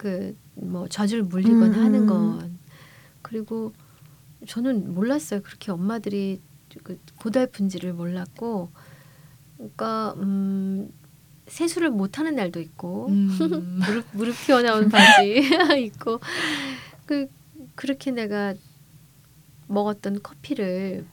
그 0.01 0.35
뭐 0.61 0.87
젖을 0.87 1.23
물리거나 1.23 1.77
음, 1.77 1.83
하는 1.85 1.99
음. 2.01 2.07
건 2.07 2.59
그리고 3.21 3.73
저는 4.47 4.93
몰랐어요. 4.93 5.41
그렇게 5.41 5.71
엄마들이 5.71 6.41
그 6.83 6.99
고달픈지를 7.17 7.93
몰랐고 7.93 8.71
그러니까 9.57 10.13
음 10.17 10.91
세수를 11.47 11.89
못 11.89 12.17
하는 12.17 12.35
날도 12.35 12.59
있고 12.59 13.07
음. 13.09 13.79
무릎 13.85 14.05
무릎 14.13 14.35
튀어나온 14.45 14.89
바지 14.89 15.43
있고 15.85 16.19
그 17.05 17.27
그렇게 17.75 18.11
내가 18.11 18.53
먹었던 19.67 20.21
커피를 20.21 21.05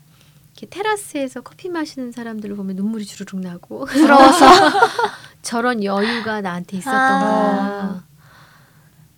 이렇게 0.52 0.66
테라스에서 0.66 1.42
커피 1.42 1.68
마시는 1.68 2.12
사람들을 2.12 2.56
보면 2.56 2.76
눈물이 2.76 3.04
주르륵 3.04 3.40
나고 3.40 3.84
부러워서 3.84 4.46
저런 5.42 5.84
여유가 5.84 6.40
나한테 6.40 6.78
있었던 6.78 7.00
아. 7.00 7.18
거야. 7.20 8.07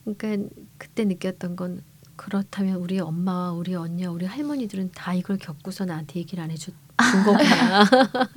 그러니까 0.05 0.49
그때 0.79 1.05
느꼈던 1.05 1.57
건 1.57 1.83
그렇다면 2.17 2.77
우리 2.77 3.01
엄마와 3.01 3.53
우리 3.53 3.75
언니와 3.75 4.11
우리 4.13 4.27
할머니들은 4.27 4.93
다 4.95 5.15
이걸 5.15 5.39
겪고서 5.39 5.85
나한테 5.87 6.21
얘기를 6.21 6.43
안 6.45 6.51
해준 6.51 6.75
준 7.11 7.25
거구나. 7.25 7.85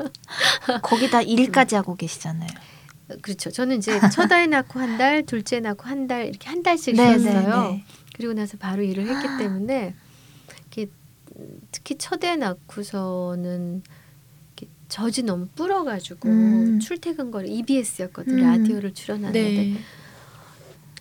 거기다 0.82 1.22
일까지 1.22 1.76
하고 1.76 1.96
계시잖아요. 1.96 2.50
그렇죠. 3.22 3.52
저는 3.52 3.78
이제 3.80 4.00
첫 4.14 4.32
아이 4.32 4.48
낳고 4.48 4.80
한 4.80 4.98
달, 4.98 5.26
둘째 5.26 5.60
낳고 5.60 5.84
한 5.86 6.08
달 6.08 6.28
이렇게 6.28 6.48
한 6.50 6.64
달씩 6.64 6.96
네, 6.96 7.20
쉬었어요. 7.20 7.62
네, 7.64 7.72
네. 7.72 7.84
그리고 8.16 8.34
나서 8.34 8.58
바로 8.58 8.82
일을 8.84 9.06
했기 9.08 9.28
때문에 9.38 9.94
이렇게 10.62 10.90
특히 11.72 11.98
첫애 11.98 12.36
낳고서는 12.38 13.84
젖이 14.88 15.24
너무 15.26 15.48
불어가지고 15.56 16.30
음. 16.30 16.80
출퇴근 16.80 17.32
거리 17.32 17.52
EBS였거든 17.58 18.38
음. 18.38 18.44
라디오를 18.44 18.94
출연하는데 18.94 19.42
네. 19.42 19.78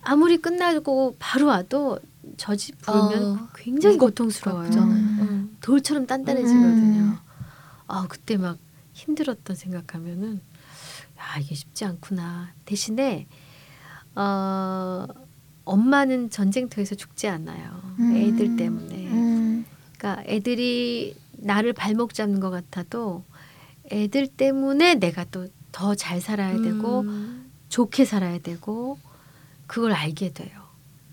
아무리 0.02 0.36
끝나고 0.38 1.16
바로 1.18 1.46
와도 1.46 1.98
젖이 2.36 2.72
부으면 2.80 3.22
어, 3.38 3.48
굉장히 3.54 3.98
고통스러워요. 3.98 4.70
음. 4.70 5.56
돌처럼 5.60 6.06
단단해지거든요. 6.06 7.00
음. 7.00 7.16
아 7.86 8.06
그때 8.08 8.36
막 8.36 8.58
힘들었던 8.92 9.54
생각하면은 9.56 10.40
야 11.18 11.38
이게 11.40 11.54
쉽지 11.54 11.84
않구나. 11.84 12.50
대신에 12.64 13.26
어, 14.14 15.06
엄마는 15.64 16.30
전쟁터에서 16.30 16.94
죽지 16.94 17.28
않아요. 17.28 17.80
음. 17.98 18.16
애들 18.16 18.56
때문에. 18.56 18.94
음. 19.08 19.64
그러니까 19.96 20.22
애들이 20.28 21.16
나를 21.32 21.72
발목 21.72 22.14
잡는 22.14 22.40
것 22.40 22.50
같아도 22.50 23.24
애들 23.90 24.26
때문에 24.28 24.94
내가 24.96 25.24
또 25.24 25.46
더 25.72 25.94
잘 25.94 26.20
살아야 26.20 26.60
되고 26.60 27.00
음. 27.00 27.50
좋게 27.70 28.04
살아야 28.04 28.38
되고 28.38 28.98
그걸 29.72 29.92
알게 29.92 30.34
돼요. 30.34 30.50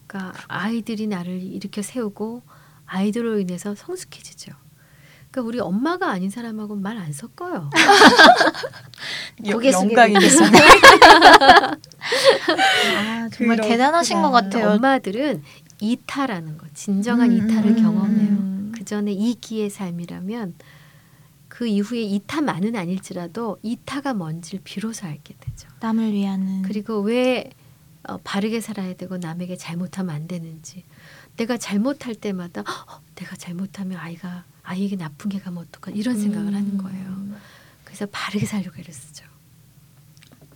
그러니까 0.06 0.34
아이들이 0.50 1.08
나를 1.08 1.42
일으켜 1.42 1.82
세우고 1.82 2.42
아이들로 2.86 3.40
인해서 3.40 3.74
성숙해지죠. 3.74 4.52
그러니까 5.32 5.48
우리 5.48 5.60
엄마가 5.62 6.10
아닌 6.10 6.30
사람하고 6.30 6.76
말 6.76 6.98
안 6.98 7.14
섞어요. 7.14 7.70
고개 9.50 9.72
영광이겠어. 9.72 10.44
아, 12.98 13.30
정말 13.32 13.62
대단하신 13.62 14.22
것 14.22 14.32
같아요. 14.32 14.72
엄마들은 14.72 15.42
이타라는 15.80 16.58
거, 16.58 16.68
진정한 16.74 17.32
음, 17.32 17.38
이타를 17.38 17.76
경험해요. 17.78 18.30
음. 18.30 18.74
그 18.76 18.84
전에 18.84 19.14
이기의 19.14 19.70
삶이라면 19.70 20.56
그 21.48 21.66
이후에 21.66 22.02
이타만은 22.02 22.76
아닐지라도 22.76 23.58
이타가 23.64 24.14
뭔지를 24.16 24.60
비로소 24.66 25.08
알게 25.08 25.36
되죠. 25.40 25.70
남을 25.80 26.12
위하는. 26.12 26.62
그리고 26.64 27.00
왜 27.00 27.52
어, 28.04 28.18
바르게 28.24 28.62
살아야 28.62 28.94
되고 28.94 29.18
남에게 29.18 29.56
잘못하면 29.58 30.16
안 30.16 30.28
되는지. 30.28 30.84
내가 31.38 31.58
잘못할 31.58 32.16
때마다 32.16 32.62
어, 32.62 33.02
내가 33.16 33.36
잘못하면 33.36 33.98
아이가 34.00 34.44
아이에게 34.64 34.96
나쁜 34.96 35.30
게 35.30 35.40
가면 35.40 35.66
어떡하 35.68 35.92
이런 35.96 36.20
생각을 36.20 36.50
음. 36.50 36.56
하는 36.56 36.78
거예요. 36.78 37.40
그래서 37.84 38.06
바르게 38.12 38.46
살려고 38.46 38.80
애를 38.80 38.94
쓰죠. 38.94 39.26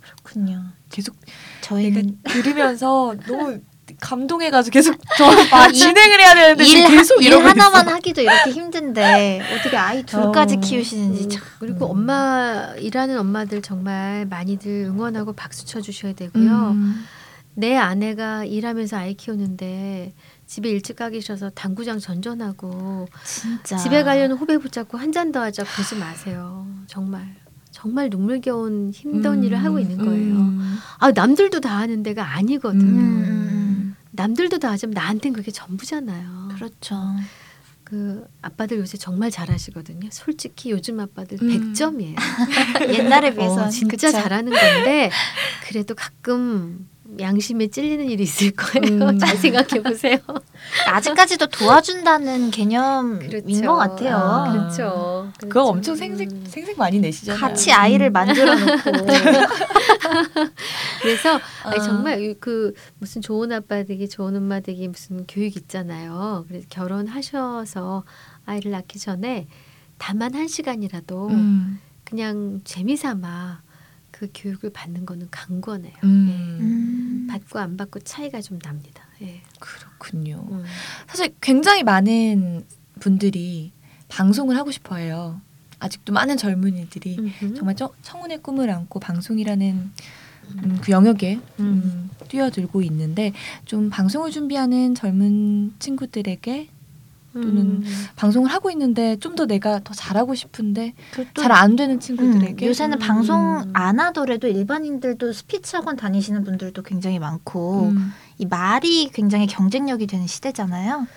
그렇군요. 0.01 0.65
계속 0.89 1.15
저희는 1.61 2.19
들으면서 2.29 3.15
너무 3.27 3.59
감동해가지고 3.99 4.73
계속 4.73 4.97
저 5.17 5.25
아, 5.51 5.69
진행을 5.71 6.19
해야 6.19 6.33
되는데 6.35 6.65
일, 6.65 6.87
계속 6.89 7.21
일 7.21 7.33
하나만 7.33 7.85
있어. 7.85 7.95
하기도 7.95 8.21
이렇게 8.21 8.51
힘든데 8.51 9.41
어떻게 9.55 9.75
아이 9.77 10.03
둘까지 10.03 10.55
어. 10.55 10.59
키우시는지 10.59 11.29
참. 11.29 11.43
그리고 11.59 11.87
엄마 11.87 12.73
일하는 12.77 13.17
엄마들 13.19 13.61
정말 13.61 14.25
많이들 14.29 14.85
응원하고 14.87 15.33
박수 15.33 15.65
쳐주셔야 15.65 16.13
되고요. 16.13 16.69
음. 16.71 17.05
내 17.55 17.75
아내가 17.77 18.45
일하면서 18.45 18.97
아이 18.97 19.13
키우는데 19.13 20.13
집에 20.47 20.69
일찍 20.69 20.95
가기 20.95 21.21
싫어서 21.21 21.49
당구장 21.51 21.99
전전하고 21.99 23.07
진짜. 23.25 23.77
집에 23.77 24.03
가려는 24.03 24.35
후배 24.35 24.57
붙잡고 24.57 24.97
한 24.97 25.11
잔 25.11 25.31
더 25.31 25.41
하자 25.41 25.63
그러지 25.63 25.95
마세요. 25.95 26.65
정말 26.87 27.35
정말 27.71 28.09
눈물겨운 28.09 28.91
힘든 28.93 29.33
음, 29.39 29.43
일을 29.43 29.63
하고 29.63 29.79
있는 29.79 29.97
거예요. 29.97 30.35
음. 30.35 30.77
아 30.99 31.11
남들도 31.11 31.59
다 31.59 31.77
하는 31.77 32.01
데가 32.03 32.35
아니거든요. 32.35 32.83
음. 32.83 33.23
음. 33.23 33.95
남들도 34.11 34.59
다 34.59 34.69
하지만 34.71 34.93
나한텐 34.93 35.33
그게 35.33 35.51
전부잖아요. 35.51 36.49
그렇죠. 36.55 36.95
그 37.83 38.25
아빠들 38.41 38.77
요새 38.79 38.97
정말 38.97 39.29
잘하시거든요. 39.29 40.09
솔직히 40.11 40.71
요즘 40.71 40.99
아빠들 40.99 41.37
음. 41.41 41.73
100점이에요. 41.73 42.15
옛날에 42.97 43.33
비해서 43.35 43.65
어, 43.65 43.69
진짜 43.69 43.91
그쵸? 43.91 44.11
잘하는 44.11 44.51
건데 44.51 45.11
그래도 45.67 45.93
가끔 45.95 46.87
양심에 47.19 47.67
찔리는 47.67 48.05
일이 48.09 48.23
있을 48.23 48.51
거예요. 48.51 49.09
음. 49.09 49.19
잘 49.19 49.37
생각해 49.37 49.81
보세요. 49.83 50.17
아직까지도 50.87 51.47
도와준다는 51.47 52.51
개념인 52.51 53.29
그렇죠. 53.29 53.61
것 53.61 53.75
같아요. 53.75 54.15
아, 54.15 54.51
그렇죠. 54.51 55.31
그렇죠. 55.37 55.49
그거 55.49 55.65
엄청 55.65 55.95
생색 55.95 56.31
음. 56.31 56.45
생색 56.47 56.77
많이 56.77 56.99
내시잖아요. 56.99 57.39
같이 57.39 57.71
아이를 57.71 58.07
음. 58.07 58.13
만들어 58.13 58.55
놓고. 58.55 58.91
그래서 61.01 61.39
아니, 61.63 61.77
어. 61.77 61.81
정말 61.81 62.35
그 62.39 62.73
무슨 62.99 63.21
좋은 63.21 63.51
아빠 63.51 63.83
되기 63.83 64.07
좋은 64.09 64.35
엄마 64.35 64.59
되기 64.59 64.87
무슨 64.87 65.25
교육 65.27 65.55
있잖아요. 65.57 66.45
그래서 66.47 66.65
결혼하셔서 66.69 68.03
아이를 68.45 68.71
낳기 68.71 68.99
전에 68.99 69.47
다만 69.97 70.33
한 70.33 70.47
시간이라도 70.47 71.27
음. 71.27 71.79
그냥 72.03 72.61
재미삼아 72.63 73.61
그 74.13 74.29
교육을 74.33 74.69
받는 74.69 75.05
거는 75.07 75.27
강권해요. 75.31 75.93
음. 76.03 76.27
예. 76.29 76.63
음. 76.63 77.27
받고 77.29 77.59
안 77.59 77.75
받고 77.75 78.01
차이가 78.01 78.41
좀 78.41 78.59
납니다. 78.59 79.03
예. 79.21 79.41
그렇군요. 79.59 80.45
음. 80.51 80.63
사실 81.07 81.33
굉장히 81.41 81.83
많은 81.83 82.63
분들이 82.99 83.73
방송을 84.09 84.55
하고 84.55 84.71
싶어해요. 84.71 85.41
아직도 85.79 86.13
많은 86.13 86.37
젊은이들이 86.37 87.17
음흠. 87.19 87.55
정말 87.55 87.75
청운의 87.75 88.43
꿈을 88.43 88.69
안고 88.69 88.99
방송이라는 88.99 89.91
음, 90.63 90.79
그 90.81 90.91
영역에 90.91 91.39
음. 91.59 91.81
음, 91.83 92.09
뛰어들고 92.27 92.83
있는데 92.83 93.33
좀 93.65 93.89
방송을 93.89 94.29
준비하는 94.29 94.93
젊은 94.93 95.73
친구들에게 95.79 96.69
또는 97.33 97.57
음. 97.57 97.83
방송을 98.15 98.49
하고 98.51 98.69
있는데 98.71 99.15
좀 99.17 99.33
더 99.35 99.47
내가 99.47 99.79
더 99.79 99.93
잘하고 99.95 100.35
싶은데 100.35 100.93
잘 101.35 101.51
안 101.51 101.75
되는 101.75 101.99
친구들에게 101.99 102.65
음, 102.65 102.69
요새는 102.69 102.97
음. 102.97 102.99
방송 102.99 103.71
안 103.73 103.99
하더라도 103.99 104.47
일반인들도 104.47 105.33
스피치 105.33 105.75
학원 105.75 105.95
다니시는 105.95 106.43
분들도 106.43 106.83
굉장히 106.83 107.17
많고 107.17 107.89
음. 107.89 108.11
이 108.37 108.45
말이 108.45 109.09
굉장히 109.11 109.47
경쟁력이 109.47 110.05
되는 110.05 110.27
시대잖아요. 110.27 111.07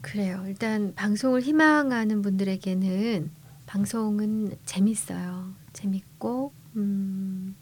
그래요. 0.00 0.42
일단 0.48 0.92
방송을 0.96 1.42
희망하는 1.42 2.22
분들에게는 2.22 3.30
방송은 3.66 4.56
재밌어요. 4.64 5.52
재밌고 5.72 6.52
음, 6.76 7.54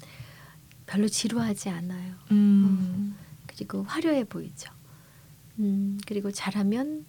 별로 0.86 1.06
지루하지 1.08 1.68
않아요. 1.68 2.14
음. 2.30 3.14
그리고 3.46 3.82
화려해 3.82 4.24
보이죠. 4.24 4.70
그리고 6.06 6.30
잘하면 6.32 7.04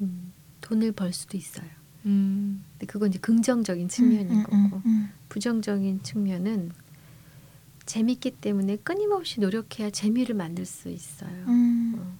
음, 0.00 0.32
돈을 0.60 0.92
벌 0.92 1.12
수도 1.12 1.36
있어요. 1.36 1.68
음. 2.06 2.64
근데 2.72 2.86
그건 2.86 3.10
이제 3.10 3.18
긍정적인 3.18 3.88
측면인 3.88 4.30
음, 4.30 4.38
음, 4.38 4.44
음 4.52 4.70
거고 4.70 4.82
음. 4.86 5.10
부정적인 5.28 6.02
측면은 6.02 6.72
재밌기 7.86 8.32
때문에 8.32 8.76
끊임없이 8.76 9.40
노력해야 9.40 9.90
재미를 9.90 10.34
만들 10.34 10.64
수 10.64 10.88
있어요. 10.88 11.44
어. 11.46 12.18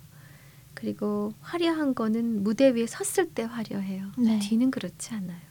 그리고 0.75 1.33
화려한 1.41 1.95
거는 1.95 2.43
무대 2.43 2.71
위에 2.71 2.87
섰을 2.87 3.31
때 3.31 3.43
화려해요. 3.43 4.11
네. 4.19 4.39
뒤는 4.39 4.71
그렇지 4.71 5.15
않아요. 5.15 5.51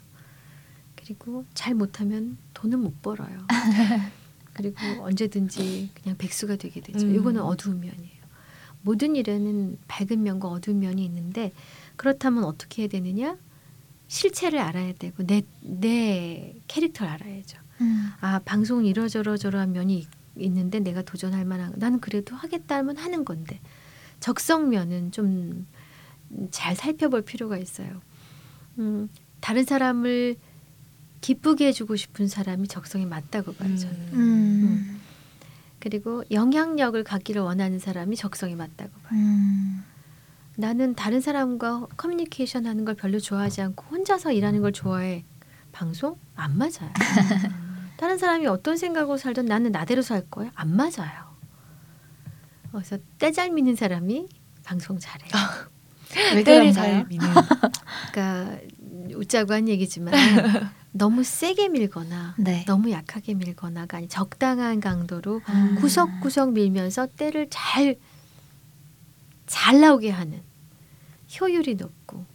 그리고 0.95 1.45
잘 1.53 1.73
못하면 1.73 2.37
돈은 2.53 2.79
못 2.79 3.01
벌어요. 3.01 3.47
그리고 4.53 4.79
언제든지 4.99 5.91
그냥 5.93 6.17
백수가 6.17 6.57
되게 6.57 6.81
되죠. 6.81 7.07
이거는 7.07 7.41
어두운 7.41 7.79
면이에요. 7.79 8.19
모든 8.81 9.15
일에는 9.15 9.77
밝은 9.87 10.21
면과 10.21 10.49
어두운 10.49 10.79
면이 10.79 11.03
있는데 11.05 11.53
그렇다면 11.99 12.45
어떻게 12.45 12.83
해야 12.83 12.89
되느냐? 12.89 13.37
실체를 14.07 14.59
알아야 14.59 14.93
되고 14.93 15.21
내 15.23 15.41
내 15.61 16.55
캐릭터를 16.67 17.11
알아야죠. 17.11 17.59
음. 17.81 18.09
아 18.21 18.39
방송은 18.39 18.85
이러저러저러한 18.85 19.73
면이 19.73 20.07
있는데 20.37 20.79
내가 20.79 21.01
도전할 21.01 21.43
만한 21.43 21.73
나는 21.75 21.99
그래도 21.99 22.35
하겠다 22.35 22.77
하면 22.77 22.95
하는 22.97 23.25
건데 23.25 23.59
적성면은 24.19 25.11
좀 25.11 25.67
잘 26.51 26.75
살펴볼 26.75 27.23
필요가 27.23 27.57
있어요. 27.57 28.01
음, 28.77 29.09
다른 29.39 29.65
사람을 29.65 30.35
기쁘게 31.21 31.65
해주고 31.67 31.95
싶은 31.95 32.27
사람이 32.27 32.67
적성에 32.67 33.05
맞다고 33.07 33.53
봐요 33.55 33.75
저는. 33.75 33.95
음. 34.13 34.19
음. 34.19 35.01
그리고 35.79 36.23
영향력을 36.29 37.03
갖기를 37.03 37.41
원하는 37.41 37.79
사람이 37.79 38.15
적성에 38.15 38.53
맞다고 38.53 38.91
봐요. 39.01 39.19
음. 39.19 39.78
나는 40.59 40.93
다른 40.93 41.21
사람과 41.21 41.87
커뮤니케이션 41.95 42.65
하는 42.65 42.83
걸 42.83 42.93
별로 42.93 43.17
좋아하지 43.17 43.61
않고 43.61 43.85
혼자서 43.91 44.33
일하는 44.33 44.61
걸 44.61 44.73
좋아해. 44.73 45.23
방송? 45.71 46.17
안 46.35 46.57
맞아요. 46.57 46.91
다른 47.95 48.17
사람이 48.17 48.45
어떤 48.45 48.75
생각으로 48.75 49.17
살든 49.17 49.45
나는 49.45 49.71
나대로 49.71 50.01
살 50.01 50.29
거야. 50.29 50.51
안 50.55 50.75
맞아요. 50.75 51.37
그래서 52.73 52.97
때잘 53.19 53.51
미는 53.51 53.77
사람이 53.77 54.27
방송 54.65 54.99
잘해요. 54.99 55.29
왜 56.35 56.43
때를 56.43 56.73
잘 56.73 57.05
미는. 57.05 57.25
그러니까 58.11 58.59
웃자고 59.15 59.53
한 59.53 59.69
얘기지만 59.69 60.13
너무 60.91 61.23
세게 61.23 61.69
밀거나 61.69 62.35
네. 62.37 62.65
너무 62.65 62.91
약하게 62.91 63.33
밀거나가 63.33 63.97
아니 63.97 64.09
적당한 64.09 64.81
강도로 64.81 65.39
음. 65.47 65.75
구석구석 65.79 66.51
밀면서 66.51 67.07
때를 67.07 67.47
잘 67.49 67.95
잘 69.49 69.81
나오게 69.81 70.11
하는 70.11 70.41
효율이 71.39 71.75
높고 71.75 72.25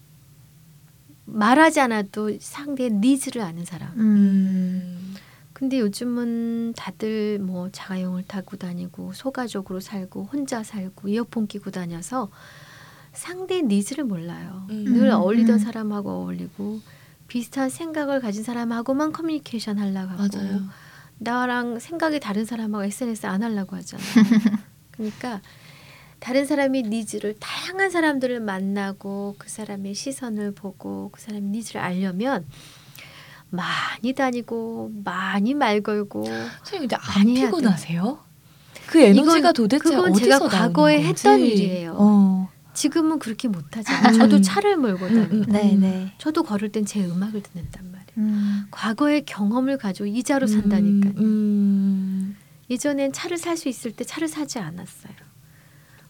말하지 1.26 1.80
않아도 1.80 2.36
상대의 2.38 2.90
needs를 2.92 3.42
아는 3.42 3.64
사람. 3.64 3.92
음. 3.98 5.14
근데 5.52 5.78
요즘은 5.80 6.74
다들 6.76 7.38
뭐 7.38 7.70
자가용을 7.70 8.24
타고 8.24 8.56
다니고 8.56 9.12
소가족으로 9.14 9.80
살고 9.80 10.24
혼자 10.24 10.62
살고 10.62 11.08
이어폰 11.08 11.46
끼고 11.46 11.70
다녀서 11.70 12.30
상대의 13.12 13.62
needs를 13.62 14.04
몰라요. 14.04 14.66
음. 14.70 14.84
늘 14.84 15.06
음, 15.08 15.12
어울리던 15.12 15.54
음. 15.54 15.58
사람하고 15.58 16.10
어울리고 16.10 16.80
비슷한 17.28 17.70
생각을 17.70 18.20
가진 18.20 18.42
사람하고만 18.44 19.12
커뮤니케이션 19.12 19.78
하려고 19.78 20.10
하고 20.12 20.22
맞아요. 20.36 20.60
나랑 21.18 21.78
생각이 21.78 22.20
다른 22.20 22.44
사람하고 22.44 22.84
SNS 22.84 23.26
안 23.26 23.42
하려고 23.42 23.76
하잖아요. 23.76 24.06
그러니까 24.90 25.40
다른 26.24 26.46
사람의 26.46 26.84
needs를 26.84 27.34
다양한 27.38 27.90
사람들을 27.90 28.40
만나고 28.40 29.34
그 29.36 29.50
사람의 29.50 29.92
시선을 29.94 30.54
보고 30.54 31.10
그 31.12 31.20
사람의 31.20 31.50
needs를 31.50 31.82
알려면 31.82 32.46
많이 33.50 34.14
다니고 34.14 34.90
많이 35.04 35.52
말 35.52 35.82
걸고 35.82 36.24
선생님 36.24 36.88
근데 36.88 36.96
안 36.98 37.24
피곤하세요? 37.26 38.18
그 38.86 39.00
에너지가 39.02 39.36
이건- 39.50 39.52
도대체 39.52 39.82
그건 39.82 40.12
어디서 40.12 40.24
제가 40.24 40.48
과거에 40.48 40.96
거지? 40.96 41.08
했던 41.08 41.40
일이에요. 41.40 41.94
어. 41.98 42.48
지금은 42.72 43.18
그렇게. 43.18 43.48
저도 44.18 44.36
음. 44.36 44.42
차를 44.42 44.78
몰고 44.78 45.06
다니고 45.06 45.34
음, 45.36 45.42
음. 45.42 45.52
네, 45.52 45.76
네. 45.76 46.12
저도 46.16 46.42
걸을 46.42 46.70
땐 46.72 46.86
제 46.86 47.04
음악을 47.04 47.42
듣는단 47.42 47.84
말이에요. 47.92 48.06
음. 48.16 48.64
과거의 48.70 49.26
경험을 49.26 49.76
가지고 49.76 50.06
이자로 50.06 50.46
산다니까요. 50.46 51.12
음, 51.12 51.18
음. 51.18 52.36
예전엔 52.70 53.12
차를 53.12 53.36
살 53.36 53.58
수 53.58 53.68
있을 53.68 53.92
때 53.92 54.04
차를 54.04 54.26
사지 54.26 54.58
않았어요. 54.58 55.12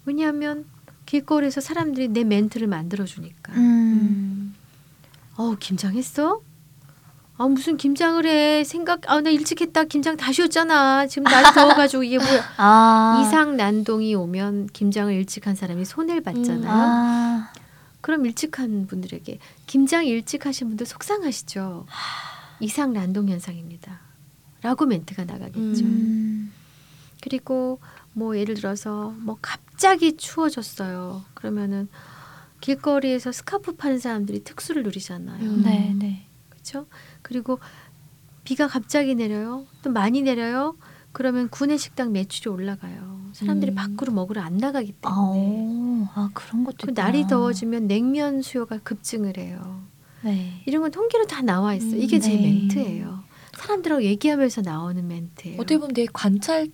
왜냐하면 0.04 0.64
길거리에서 1.06 1.60
사람들이 1.60 2.08
내 2.08 2.24
멘트를 2.24 2.66
만들어 2.66 3.04
주니까. 3.04 3.52
음. 3.52 3.58
음. 3.60 4.54
어 5.36 5.54
김장했어? 5.58 6.40
아 7.36 7.48
무슨 7.48 7.76
김장을 7.76 8.26
해? 8.26 8.62
생각 8.64 9.10
아 9.10 9.20
나 9.20 9.28
일찍 9.30 9.60
했다. 9.60 9.84
김장 9.84 10.16
다 10.16 10.32
쉬었잖아. 10.32 11.06
지금 11.08 11.24
날이 11.24 11.52
더워가지고 11.54 12.04
이게 12.04 12.18
뭐야? 12.18 12.44
아. 12.58 13.22
이상 13.26 13.56
난동이 13.56 14.14
오면 14.14 14.68
김장을 14.72 15.12
일찍 15.14 15.46
한 15.46 15.54
사람이 15.56 15.84
손해를 15.84 16.22
받잖아요. 16.22 16.70
아. 16.70 17.52
그럼 18.00 18.26
일찍 18.26 18.58
한 18.60 18.86
분들에게 18.86 19.38
김장 19.66 20.04
일찍 20.06 20.46
하신 20.46 20.68
분들 20.68 20.86
속상하시죠. 20.86 21.86
이상 22.60 22.92
난동 22.92 23.28
현상입니다. 23.28 23.98
라고 24.62 24.86
멘트가 24.86 25.24
나가겠죠. 25.24 25.84
음. 25.84 26.52
그리고 27.20 27.80
뭐 28.12 28.36
예를 28.38 28.54
들어서 28.54 29.12
뭐 29.18 29.36
갑 29.42 29.60
자기 29.76 30.16
추워졌어요. 30.16 31.22
그러면은 31.34 31.88
길거리에서 32.60 33.32
스카프 33.32 33.76
파는 33.76 33.98
사람들이 33.98 34.42
특수를 34.44 34.82
누리잖아요. 34.84 35.42
음. 35.42 35.62
네, 35.64 35.94
네. 35.98 36.26
그렇죠? 36.48 36.86
그리고 37.22 37.58
비가 38.44 38.68
갑자기 38.68 39.14
내려요. 39.14 39.66
또 39.82 39.90
많이 39.90 40.22
내려요. 40.22 40.76
그러면 41.12 41.48
구내 41.48 41.76
식당 41.76 42.12
매출이 42.12 42.50
올라가요. 42.50 43.30
사람들이 43.32 43.72
음. 43.72 43.74
밖으로 43.74 44.12
먹으러 44.12 44.40
안 44.42 44.56
나가기 44.56 44.94
아, 45.02 45.08
때문에. 45.08 45.40
오. 45.40 46.08
아, 46.14 46.30
그런 46.34 46.64
것도 46.64 46.76
그 46.86 46.90
있구나. 46.90 47.02
날이 47.06 47.26
더워지면 47.26 47.86
냉면 47.86 48.42
수요가 48.42 48.78
급증을 48.78 49.36
해요. 49.38 49.82
네. 50.22 50.62
이런 50.66 50.82
건 50.82 50.90
통계로 50.90 51.26
다 51.26 51.42
나와 51.42 51.74
있어요. 51.74 51.96
이게 51.96 52.16
음, 52.16 52.20
제 52.20 52.30
네. 52.34 52.42
멘트예요. 52.42 53.22
사람들하고 53.56 54.02
얘기하면서 54.04 54.62
나오는 54.62 55.06
멘트예요. 55.06 55.56
어떻게 55.56 55.78
보면 55.78 55.94
되게 55.94 56.08
관찰 56.12 56.68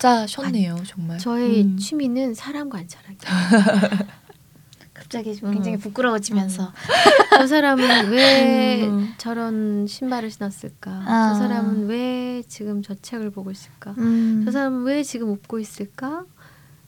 자셨네요, 0.00 0.76
정말. 0.86 1.18
저의 1.18 1.62
음. 1.62 1.76
취미는 1.76 2.34
사람 2.34 2.68
관찰하기. 2.68 3.18
갑자기 4.94 5.38
음. 5.42 5.52
굉장히 5.54 5.76
부끄러워지면서 5.76 6.72
저 7.36 7.46
사람은 7.46 8.10
왜 8.10 8.84
음. 8.86 9.12
저런 9.18 9.86
신발을 9.86 10.30
신었을까? 10.30 10.90
아. 11.06 11.32
저 11.34 11.38
사람은 11.40 11.86
왜 11.88 12.42
지금 12.48 12.80
저 12.82 12.94
책을 12.94 13.30
보고 13.30 13.50
있을까? 13.50 13.94
음. 13.98 14.42
저 14.44 14.52
사람은 14.52 14.84
왜 14.84 15.02
지금 15.02 15.30
웃고 15.30 15.58
있을까? 15.58 16.24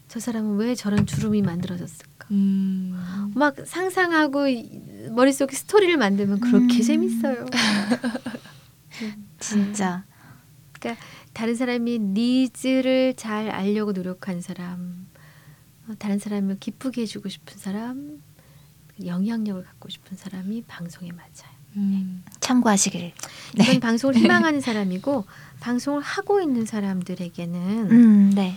저 0.08 0.20
사람은 0.20 0.56
왜 0.56 0.74
저런 0.76 1.04
주름이 1.04 1.42
만들어졌을까? 1.42 2.28
음. 2.30 3.32
막 3.34 3.56
상상하고 3.66 4.46
이- 4.48 4.80
머릿속에 5.10 5.54
스토리를 5.56 5.96
만들면 5.96 6.40
그렇게 6.40 6.76
음. 6.76 6.82
재밌어요. 6.82 7.46
진짜. 9.40 10.04
다른 11.36 11.54
사람의 11.54 11.98
needs를 11.98 13.12
잘 13.14 13.50
알려고 13.50 13.92
노력한 13.92 14.40
사람, 14.40 15.06
어, 15.86 15.92
다른 15.98 16.18
사람을 16.18 16.58
기쁘게 16.58 17.02
해주고 17.02 17.28
싶은 17.28 17.58
사람, 17.58 18.22
영향력을 19.04 19.62
갖고 19.62 19.90
싶은 19.90 20.16
사람이 20.16 20.62
방송에 20.66 21.12
맞아요. 21.12 21.54
음. 21.76 22.24
참고하시길. 22.40 23.12
이건 23.52 23.66
네. 23.66 23.80
방송을 23.80 24.16
희망하는 24.16 24.62
사람이고 24.64 25.26
방송을 25.60 26.00
하고 26.00 26.40
있는 26.40 26.64
사람들에게는 26.64 27.90
음, 27.90 28.30
네. 28.34 28.56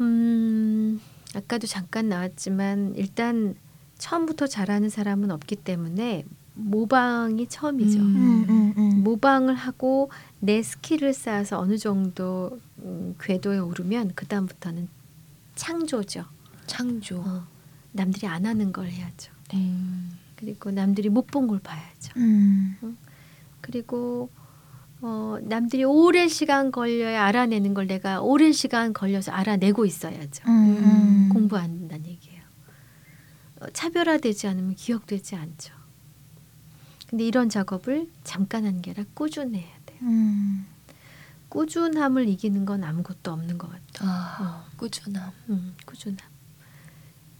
음, 0.00 1.00
아까도 1.36 1.68
잠깐 1.68 2.08
나왔지만 2.08 2.94
일단 2.96 3.54
처음부터 3.98 4.48
잘하는 4.48 4.88
사람은 4.88 5.30
없기 5.30 5.54
때문에 5.54 6.24
모방이 6.54 7.46
처음이죠. 7.48 7.98
음. 7.98 8.16
음, 8.16 8.44
음, 8.48 8.74
음. 8.76 9.02
모방을 9.04 9.54
하고 9.54 10.10
내 10.38 10.62
skill을 10.62 11.12
쌓아서 11.14 11.58
어느 11.58 11.78
정도 11.78 12.58
음, 12.78 13.14
궤도에 13.20 13.58
오르면 13.58 14.12
그 14.14 14.26
다음부터는 14.26 14.88
창조죠. 15.54 16.24
창조. 16.66 17.20
어, 17.20 17.46
남들이 17.92 18.26
안 18.26 18.46
하는 18.46 18.72
걸 18.72 18.86
해야죠. 18.88 19.32
음. 19.54 20.10
그리고 20.36 20.70
남들이 20.70 21.08
못 21.08 21.26
본 21.28 21.46
걸 21.46 21.58
봐야죠. 21.60 22.12
음. 22.16 22.96
그리고 23.60 24.28
어, 25.00 25.38
남들이 25.42 25.84
오랜 25.84 26.28
시간 26.28 26.70
걸려야 26.70 27.24
알아내는 27.24 27.74
걸 27.74 27.86
내가 27.86 28.20
오랜 28.20 28.52
시간 28.52 28.92
걸려서 28.92 29.32
알아내고 29.32 29.84
있어야죠. 29.86 30.44
공부한다는 31.32 32.06
얘기예요. 32.06 32.42
어, 33.60 33.66
차별화되지 33.72 34.46
않으면 34.48 34.74
기억되지 34.74 35.36
않죠. 35.36 35.74
근데 37.12 37.26
이런 37.26 37.50
작업을 37.50 38.08
잠깐 38.24 38.64
한게 38.64 38.92
아니라 38.92 39.04
꾸준해야 39.12 39.62
돼요. 39.84 39.98
음. 40.00 40.66
꾸준함을 41.50 42.26
이기는 42.26 42.64
건 42.64 42.82
아무것도 42.84 43.30
없는 43.32 43.58
것 43.58 43.68
같아요. 43.70 44.10
아, 44.10 44.64
꾸준함. 44.78 45.30
음, 45.50 45.74
꾸준함. 45.84 46.16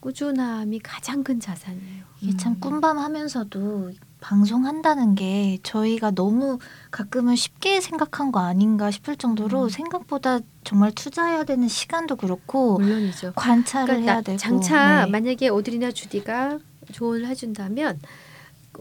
꾸준함이 0.00 0.80
가장 0.80 1.24
큰 1.24 1.40
자산이에요. 1.40 2.04
이게 2.20 2.36
참 2.36 2.52
음. 2.52 2.60
꿈밤 2.60 2.98
하면서도 2.98 3.92
방송한다는 4.20 5.14
게 5.14 5.58
저희가 5.62 6.10
너무 6.10 6.58
가끔은 6.90 7.34
쉽게 7.34 7.80
생각한 7.80 8.30
거 8.30 8.40
아닌가 8.40 8.90
싶을 8.90 9.16
정도로 9.16 9.64
음. 9.64 9.68
생각보다 9.70 10.40
정말 10.64 10.92
투자해야 10.92 11.44
되는 11.44 11.66
시간도 11.66 12.16
그렇고 12.16 12.78
물론이죠. 12.78 13.32
관찰을 13.36 13.86
그러니까 13.86 14.12
해야 14.12 14.14
나- 14.16 14.20
되고 14.22 14.36
장차 14.36 15.06
네. 15.06 15.10
만약에 15.10 15.48
오드리나 15.48 15.92
주디가 15.92 16.58
조언을 16.92 17.26
해준다면 17.26 17.98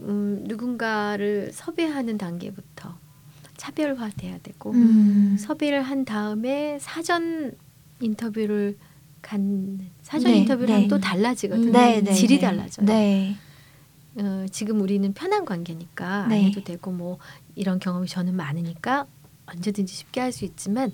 음, 0.00 0.44
누군가를 0.46 1.50
섭외하는 1.52 2.18
단계부터 2.18 2.96
차별화돼야 3.56 4.38
되고 4.42 4.72
음. 4.72 5.36
섭외를 5.38 5.82
한 5.82 6.04
다음에 6.04 6.78
사전 6.80 7.52
인터뷰를 8.00 8.76
간 9.20 9.78
사전 10.02 10.32
네, 10.32 10.38
인터뷰를 10.38 10.74
네. 10.74 10.88
또 10.88 10.98
달라지거든요. 10.98 11.70
네, 11.70 12.00
네, 12.00 12.12
질이 12.12 12.36
네. 12.36 12.40
달라져요. 12.40 12.86
네. 12.86 13.36
어, 14.16 14.46
지금 14.50 14.80
우리는 14.80 15.12
편한 15.14 15.44
관계니까 15.44 16.24
안 16.24 16.28
네. 16.30 16.44
해도 16.44 16.62
되고 16.64 16.90
뭐 16.90 17.18
이런 17.54 17.78
경험이 17.78 18.08
저는 18.08 18.34
많으니까 18.34 19.06
언제든지 19.46 19.94
쉽게 19.94 20.20
할 20.20 20.32
수 20.32 20.44
있지만 20.44 20.92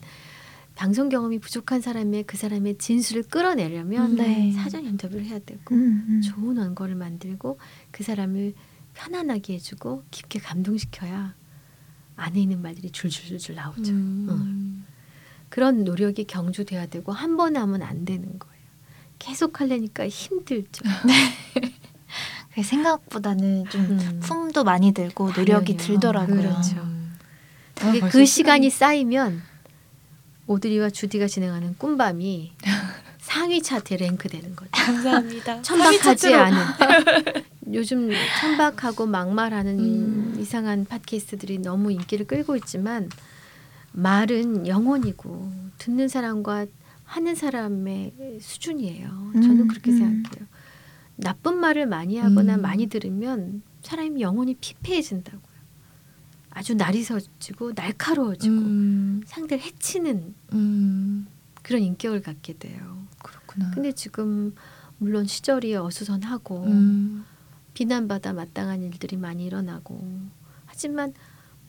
방송 0.74 1.08
경험이 1.08 1.40
부족한 1.40 1.80
사람의 1.80 2.24
그 2.24 2.36
사람의 2.36 2.78
진술을 2.78 3.24
끌어내려면 3.24 4.14
네. 4.14 4.52
사전 4.52 4.84
인터뷰를 4.84 5.24
해야 5.24 5.40
되고 5.40 5.74
음, 5.74 6.04
음. 6.08 6.20
좋은 6.22 6.56
원고를 6.56 6.94
만들고 6.94 7.58
그 7.90 8.04
사람을 8.04 8.54
편안하게 8.98 9.54
해주고 9.54 10.02
깊게 10.10 10.40
감동시켜야 10.40 11.34
안에 12.16 12.40
있는 12.40 12.60
말들이 12.60 12.90
줄줄줄 12.90 13.54
나오죠. 13.54 13.92
음. 13.92 14.84
그런 15.48 15.84
노력이 15.84 16.24
경주돼야 16.24 16.86
되고 16.86 17.12
한번 17.12 17.56
하면 17.56 17.82
안 17.82 18.04
되는 18.04 18.38
거예요. 18.40 18.58
계속 19.20 19.60
하려니까 19.60 20.08
힘들죠. 20.08 20.82
그게 22.48 22.62
생각보다는 22.64 23.66
좀 23.68 23.82
음. 23.82 24.20
품도 24.20 24.64
많이 24.64 24.90
들고 24.90 25.30
노력이 25.30 25.76
당연히요. 25.76 26.00
들더라고요. 26.00 26.36
그렇죠. 26.36 26.76
음. 26.80 27.16
아, 27.80 28.08
그 28.10 28.26
시간이 28.26 28.68
쌓이면 28.68 29.42
오드리와 30.48 30.90
주디가 30.90 31.28
진행하는 31.28 31.76
꿈밤이 31.78 32.52
상위 33.28 33.60
차트에 33.60 33.98
랭크되는 33.98 34.56
거죠. 34.56 34.70
감사합니다. 34.72 35.60
천박하지. 35.62 36.32
않은 36.32 36.58
요즘 37.74 38.10
천박하고 38.40 39.04
막말하는 39.04 39.78
음. 39.78 40.36
이상한 40.40 40.86
팟캐스트들이 40.86 41.58
너무 41.58 41.92
인기를 41.92 42.26
끌고 42.26 42.56
있지만 42.56 43.10
말은 43.92 44.66
영혼이고 44.66 45.52
듣는 45.76 46.08
사람과 46.08 46.64
하는 47.04 47.34
사람의 47.34 48.38
수준이에요. 48.40 49.32
저는 49.34 49.60
음, 49.60 49.68
그렇게 49.68 49.90
음. 49.90 49.98
생각해요. 49.98 50.48
나쁜 51.16 51.58
말을 51.58 51.84
많이 51.84 52.16
하거나 52.16 52.54
음. 52.54 52.62
많이 52.62 52.86
들으면 52.86 53.60
사람이 53.82 54.22
영혼이 54.22 54.54
피폐해진다고요. 54.54 55.58
아주 56.48 56.72
날이서지고 56.72 57.72
날카로워지고 57.74 58.54
음, 58.54 59.22
상대를 59.26 59.62
해치는 59.62 60.34
음, 60.54 61.26
그런 61.62 61.82
인격을 61.82 62.22
갖게 62.22 62.54
돼요. 62.54 63.07
그렇구나. 63.58 63.74
근데 63.74 63.92
지금 63.92 64.54
물론 64.98 65.26
시절이 65.26 65.74
어수선하고 65.76 66.64
음, 66.64 67.24
비난받아 67.74 68.32
마땅한 68.32 68.82
일들이 68.82 69.16
많이 69.16 69.44
일어나고 69.44 70.00
하지만 70.66 71.12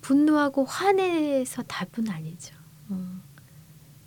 분노하고 0.02 0.66
화내서 0.66 1.64
답은 1.64 2.10
아니죠. 2.10 2.56
어. 2.90 3.20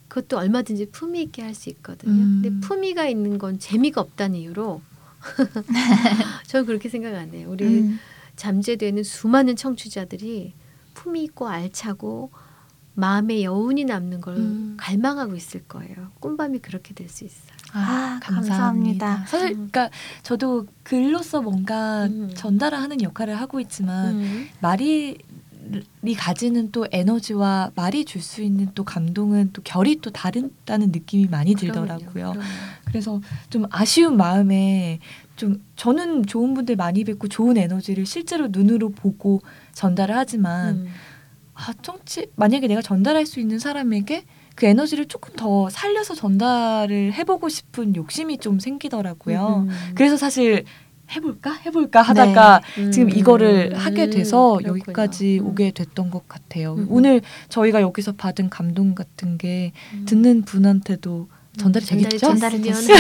그것도 0.09 0.39
얼마든지 0.39 0.91
품위 0.91 1.23
있게 1.23 1.43
할 1.43 1.55
수 1.55 1.71
있거든요. 1.71 2.13
음. 2.13 2.41
근데 2.43 2.67
품위가 2.67 3.07
있는 3.07 3.39
건 3.39 3.59
재미가 3.59 4.01
없다는 4.01 4.39
이유로 4.39 4.83
저는 6.49 6.67
그렇게 6.67 6.89
생각 6.89 7.15
안 7.15 7.33
해요. 7.33 7.49
우리 7.51 7.65
음. 7.65 7.99
잠재되는 8.37 9.03
수많은 9.05 9.57
청취자들이 9.57 10.55
품위 10.95 11.25
있고 11.25 11.49
알차고 11.49 12.31
마음에 12.95 13.43
여운이 13.43 13.85
남는 13.85 14.21
걸 14.21 14.37
음. 14.37 14.77
갈망하고 14.79 15.35
있을 15.37 15.63
거예요. 15.65 15.95
꿈밤이 16.21 16.59
그렇게 16.59 16.95
될 16.95 17.09
수 17.09 17.25
있어요. 17.25 17.53
아, 17.75 18.21
감사합니다. 18.23 19.25
사실 19.27 19.49
음. 19.53 19.69
그러니까 19.71 19.89
저도 20.23 20.67
글로서 20.83 21.41
뭔가 21.41 22.05
음. 22.05 22.31
전달하는 22.35 23.01
역할을 23.03 23.35
하고 23.41 23.61
있지만 23.61 24.15
음. 24.17 24.49
말이 24.61 25.17
이 26.05 26.15
가지는 26.15 26.71
또 26.73 26.87
에너지와 26.91 27.71
말이 27.77 28.05
줄 28.05 28.21
수 28.21 28.43
있는 28.43 28.69
또 28.75 28.85
감동은 28.85 29.51
또 29.53 29.63
결이 29.63 30.01
또 30.03 30.11
다르다는 30.11 30.91
느낌이 30.91 31.29
많이 31.29 31.55
들더라고요. 31.55 32.11
그럼요, 32.13 32.33
그럼요. 32.33 32.41
그래서 32.85 33.21
좀 33.49 33.65
아쉬운 33.71 34.17
마음에 34.17 34.99
좀 35.37 35.63
저는 35.77 36.27
좋은 36.27 36.53
분들 36.55 36.77
많이 36.77 37.05
뵙고 37.05 37.29
좋은 37.29 37.57
에너지를 37.57 38.05
실제로 38.07 38.49
눈으로 38.51 38.91
보고 38.91 39.41
전달을 39.73 40.15
하지만 40.17 40.75
음. 40.77 40.89
아 41.63 41.73
정치 41.83 42.27
만약에 42.35 42.67
내가 42.67 42.83
전달할 42.83 43.25
수 43.25 43.39
있는 43.39 43.59
사람에게 43.59 44.25
그 44.57 44.67
에너지를 44.67 45.07
조금 45.07 45.35
더 45.37 45.71
살려서 45.71 46.15
전달을 46.15 47.13
해보고 47.15 47.49
싶은 47.49 47.95
욕심이 47.97 48.39
좀 48.39 48.59
생기더라고요. 48.59 49.67
음. 49.69 49.93
그래서 49.95 50.17
사실 50.17 50.65
해볼까 51.15 51.53
해볼까 51.67 52.03
하다가 52.03 52.63
지금 52.93 53.09
음. 53.09 53.11
이거를 53.11 53.77
하게 53.77 54.11
돼서 54.11 54.57
그렇군요. 54.57 54.71
여기까지 54.71 55.39
음. 55.41 55.47
오게 55.47 55.71
됐던 55.73 56.11
것 56.11 56.27
같아요. 56.29 56.75
음. 56.75 56.87
오늘 56.91 57.21
저희가 57.49 57.81
여기서 57.81 58.13
받은 58.13 58.51
감동 58.51 58.95
같은 58.95 59.39
게 59.39 59.73
음. 59.93 60.05
듣는 60.07 60.43
분한테도 60.43 61.29
전달이 61.59 61.85
되겠죠? 61.85 62.19
전달이 62.19 62.63
됐어요. 62.63 62.97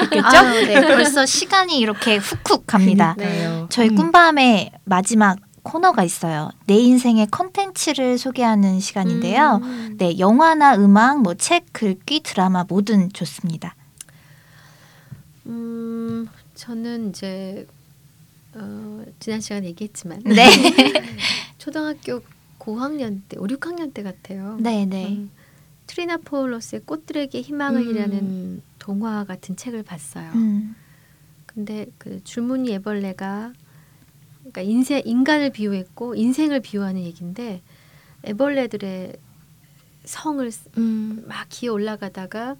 됐겠죠? 0.00 0.26
아, 0.26 0.42
네. 0.52 0.80
벌써 0.80 1.24
시간이 1.24 1.78
이렇게 1.78 2.16
훅훅 2.16 2.66
갑니다. 2.66 3.14
그러니까요. 3.16 3.66
저희 3.70 3.88
음. 3.90 3.94
꿈밤의 3.94 4.72
마지막 4.84 5.38
코너가 5.66 6.04
있어요. 6.04 6.50
내 6.66 6.74
인생의 6.76 7.26
컨텐츠를 7.26 8.18
소개하는 8.18 8.78
시간인데요. 8.78 9.60
음. 9.62 9.96
네, 9.98 10.18
영화나 10.18 10.76
음악, 10.76 11.22
뭐 11.22 11.34
책, 11.34 11.66
글귀, 11.72 12.20
드라마 12.20 12.64
뭐든 12.64 13.12
좋습니다. 13.12 13.74
음, 15.46 16.28
저는 16.54 17.10
이제 17.10 17.66
어, 18.54 19.04
지난 19.18 19.40
시간에 19.40 19.66
얘기했지만 19.66 20.22
네. 20.24 20.46
초등학교 21.58 22.22
고학년 22.58 23.24
때, 23.28 23.36
5, 23.36 23.46
6학년 23.46 23.92
때 23.92 24.02
같아요. 24.02 24.56
네, 24.60 24.86
네. 24.86 25.08
음, 25.08 25.30
트리나 25.88 26.18
포울로스의 26.18 26.82
꽃들에게 26.84 27.40
희망을이라는 27.40 28.18
음. 28.18 28.62
동화 28.78 29.24
같은 29.24 29.56
책을 29.56 29.82
봤어요. 29.82 30.30
음. 30.36 30.76
근데 31.44 31.86
그 31.98 32.22
줄무늬 32.22 32.72
애벌레가 32.74 33.52
그러니까 34.56 34.62
인생 34.62 35.02
인간을 35.04 35.50
비유했고 35.50 36.14
인생을 36.14 36.60
비유하는 36.60 37.02
얘기인데 37.02 37.62
애벌레들의 38.24 39.16
성을 40.04 40.50
음. 40.78 41.24
막 41.28 41.46
기어 41.50 41.74
올라가다가 41.74 42.56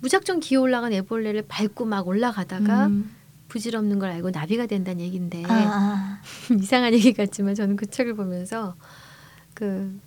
무작정 0.00 0.40
기어 0.40 0.60
올라간 0.60 0.92
애벌레를 0.92 1.44
밟고 1.48 1.84
막 1.86 2.06
올라가다가 2.06 2.86
음. 2.86 3.14
부질없는 3.48 3.98
걸 3.98 4.10
알고 4.10 4.30
나비가 4.30 4.66
된다는 4.66 5.00
얘기인데 5.00 5.44
아, 5.44 5.52
아. 5.52 6.20
이상한 6.54 6.94
얘기 6.94 7.12
같지만 7.12 7.54
저는 7.54 7.76
그 7.76 7.86
책을 7.86 8.14
보면서 8.14 8.76
그 9.54 9.98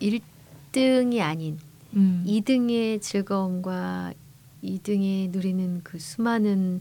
1등이 0.00 1.20
아닌 1.20 1.58
음. 1.94 2.24
2등의 2.26 3.02
즐거움과 3.02 4.12
2등이 4.62 5.30
누리는 5.30 5.80
그 5.82 5.98
수많은 5.98 6.80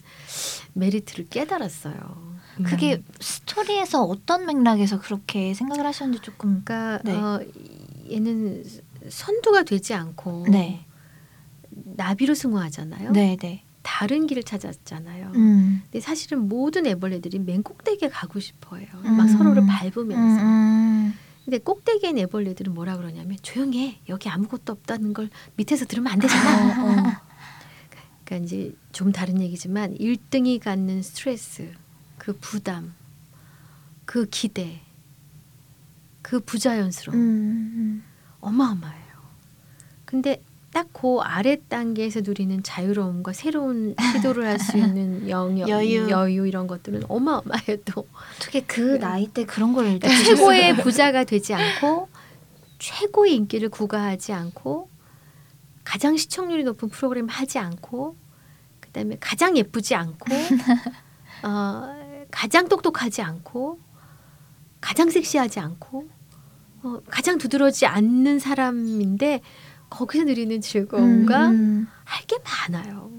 메리트를 0.74 1.28
깨달았어요. 1.30 2.37
음. 2.60 2.64
그게 2.64 3.02
스토리에서 3.20 4.04
어떤 4.04 4.46
맥락에서 4.46 5.00
그렇게 5.00 5.54
생각을 5.54 5.86
하셨는지 5.86 6.22
조금 6.22 6.62
그러니까 6.64 7.00
네. 7.04 7.16
어, 7.16 7.42
얘는 8.12 8.64
선두가 9.10 9.64
되지 9.64 9.94
않고 9.94 10.46
네. 10.50 10.86
나비로 11.70 12.34
승화하잖아요. 12.34 13.12
네, 13.12 13.38
네. 13.40 13.64
다른 13.82 14.28
길을 14.28 14.44
찾았잖아요. 14.44 15.32
음. 15.36 15.82
근데 15.84 16.02
사실은 16.02 16.50
모든 16.50 16.86
애벌레들이 16.86 17.40
맨 17.40 17.64
꼭대기에 17.64 18.10
가고 18.10 18.40
싶어해요. 18.40 18.90
음. 19.06 19.16
막 19.16 19.28
서로를 19.30 19.66
밟으면서. 19.66 20.44
음, 20.44 21.14
근데 21.46 21.58
꼭대기에 21.60 22.10
있는 22.10 22.24
애벌레들은 22.24 22.74
뭐라 22.74 22.98
그러냐면 22.98 23.38
조용히 23.42 23.88
해. 23.88 24.00
여기 24.10 24.28
아무것도 24.28 24.74
없다는 24.74 25.14
걸 25.14 25.30
밑에서 25.56 25.86
들으면 25.86 26.12
안 26.12 26.20
되잖아. 26.20 26.84
어, 26.84 26.90
어. 26.90 27.28
그러니까 28.26 28.46
이제 28.46 28.74
좀 28.92 29.14
다른 29.14 29.40
얘기지만 29.40 29.96
1등이 29.96 30.60
갖는 30.60 31.02
스트레스, 31.02 31.72
그 32.28 32.38
부담, 32.42 32.94
그 34.04 34.26
기대, 34.26 34.82
그 36.22 36.42
부자연스러움 36.42 37.18
음, 37.18 37.24
음. 37.24 38.04
어마어마해요. 38.42 39.14
근데 40.04 40.44
딱 40.74 40.88
그 40.92 41.20
아래 41.22 41.56
단계에서 41.70 42.20
누리는 42.20 42.64
자유로움과 42.64 43.32
새로운 43.32 43.96
시도를 44.12 44.46
할 44.46 44.60
수 44.60 44.78
있는 44.78 45.30
영역, 45.32 45.70
여유. 45.70 46.10
여유. 46.10 46.46
이런 46.46 46.68
것들은 46.68 47.04
어마어마해요. 47.08 47.78
또 47.86 48.06
어떻게 48.36 48.60
그 48.60 49.00
나이 49.00 49.28
때 49.28 49.46
그런 49.46 49.72
걸 49.72 49.86
느끼셨어요? 49.94 50.36
최고의 50.36 50.76
부자가 50.84 51.24
되지 51.24 51.54
않고 51.54 52.10
최고의 52.80 53.36
인기를 53.36 53.70
구가하지 53.70 54.34
않고 54.34 54.90
가장 55.86 56.18
시청률이 56.18 56.66
높은 56.66 56.90
프로그램 56.90 57.30
하지 57.30 57.58
않고 57.58 58.18
그다음에 58.82 59.16
가장 59.22 59.56
예쁘지 59.56 59.96
않고 59.96 60.26
어, 61.44 61.97
가장 62.38 62.70
똑똑하지 62.70 63.24
않고 63.24 63.80
가장 64.80 65.10
섹시하지 65.10 65.60
않고 65.60 66.08
어, 66.84 67.00
가장 67.10 67.40
두드러지 67.40 67.88
않는 67.88 68.38
사람인데 68.38 69.42
거기서 69.90 70.26
누리는 70.26 70.62
즐거움과 70.62 71.48
음, 71.48 71.54
음. 71.54 71.88
할게 72.04 72.38
많아요. 72.44 73.10